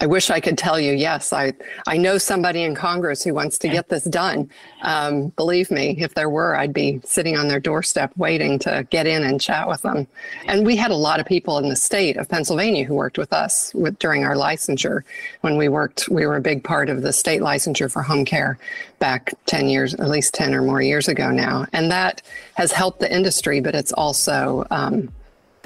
I 0.00 0.06
wish 0.06 0.30
I 0.30 0.40
could 0.40 0.58
tell 0.58 0.78
you, 0.78 0.92
yes, 0.92 1.32
I, 1.32 1.52
I 1.86 1.96
know 1.96 2.18
somebody 2.18 2.62
in 2.62 2.74
Congress 2.74 3.22
who 3.22 3.34
wants 3.34 3.58
to 3.58 3.68
get 3.68 3.88
this 3.88 4.04
done. 4.04 4.50
Um, 4.82 5.28
believe 5.36 5.70
me, 5.70 5.96
if 5.98 6.14
there 6.14 6.30
were, 6.30 6.56
I'd 6.56 6.72
be 6.72 7.00
sitting 7.04 7.36
on 7.36 7.48
their 7.48 7.60
doorstep 7.60 8.12
waiting 8.16 8.58
to 8.60 8.86
get 8.90 9.06
in 9.06 9.22
and 9.24 9.40
chat 9.40 9.68
with 9.68 9.82
them. 9.82 10.06
And 10.46 10.66
we 10.66 10.76
had 10.76 10.90
a 10.90 10.96
lot 10.96 11.20
of 11.20 11.26
people 11.26 11.58
in 11.58 11.68
the 11.68 11.76
state 11.76 12.16
of 12.16 12.28
Pennsylvania 12.28 12.84
who 12.84 12.94
worked 12.94 13.18
with 13.18 13.32
us 13.32 13.74
with, 13.74 13.98
during 13.98 14.24
our 14.24 14.34
licensure. 14.34 15.02
When 15.42 15.56
we 15.56 15.68
worked, 15.68 16.08
we 16.08 16.26
were 16.26 16.36
a 16.36 16.40
big 16.40 16.64
part 16.64 16.88
of 16.88 17.02
the 17.02 17.12
state 17.12 17.40
licensure 17.40 17.90
for 17.90 18.02
home 18.02 18.24
care 18.24 18.58
back 18.98 19.34
10 19.46 19.68
years, 19.68 19.94
at 19.94 20.08
least 20.08 20.34
10 20.34 20.54
or 20.54 20.62
more 20.62 20.82
years 20.82 21.08
ago 21.08 21.30
now. 21.30 21.66
And 21.72 21.90
that 21.90 22.22
has 22.54 22.72
helped 22.72 23.00
the 23.00 23.12
industry, 23.12 23.60
but 23.60 23.74
it's 23.74 23.92
also, 23.92 24.66
um, 24.70 25.10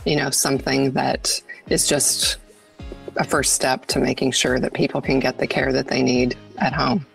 you 0.04 0.16
know, 0.16 0.30
something 0.30 0.92
that 0.92 1.40
is 1.68 1.86
just 1.86 2.38
a 3.16 3.24
first 3.24 3.52
step 3.52 3.86
to 3.86 3.98
making 3.98 4.32
sure 4.32 4.58
that 4.58 4.74
people 4.74 5.00
can 5.00 5.20
get 5.20 5.38
the 5.38 5.46
care 5.46 5.72
that 5.72 5.88
they 5.88 6.02
need 6.02 6.36
at 6.58 6.72
home. 6.72 7.06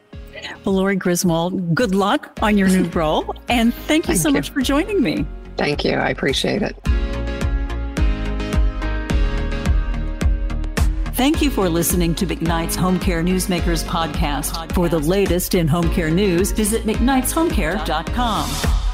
Well, 0.64 0.76
Lori 0.76 0.96
Griswold, 0.96 1.76
good 1.76 1.94
luck 1.94 2.40
on 2.42 2.58
your 2.58 2.70
new 2.70 2.84
role. 2.94 3.36
And 3.50 3.74
thank 3.74 4.06
you 4.06 4.14
thank 4.14 4.22
so 4.22 4.30
you. 4.30 4.34
much 4.34 4.52
for 4.52 4.62
joining 4.62 5.02
me. 5.02 5.26
Thank 5.58 5.84
you. 5.84 5.96
I 5.96 6.10
appreciate 6.10 6.62
it. 6.62 6.78
Thank 11.16 11.42
you 11.42 11.50
for 11.50 11.68
listening 11.68 12.16
to 12.16 12.26
McKnight's 12.26 12.78
Home 12.78 12.98
Care 12.98 13.22
Newsmakers 13.22 13.84
podcast. 13.84 14.72
For 14.72 14.88
the 14.88 15.00
latest 15.00 15.54
in 15.54 15.68
home 15.68 15.94
care 15.94 16.10
news, 16.10 16.54
visit 16.54 16.84
McKnight'shomecare.com. 16.84 18.88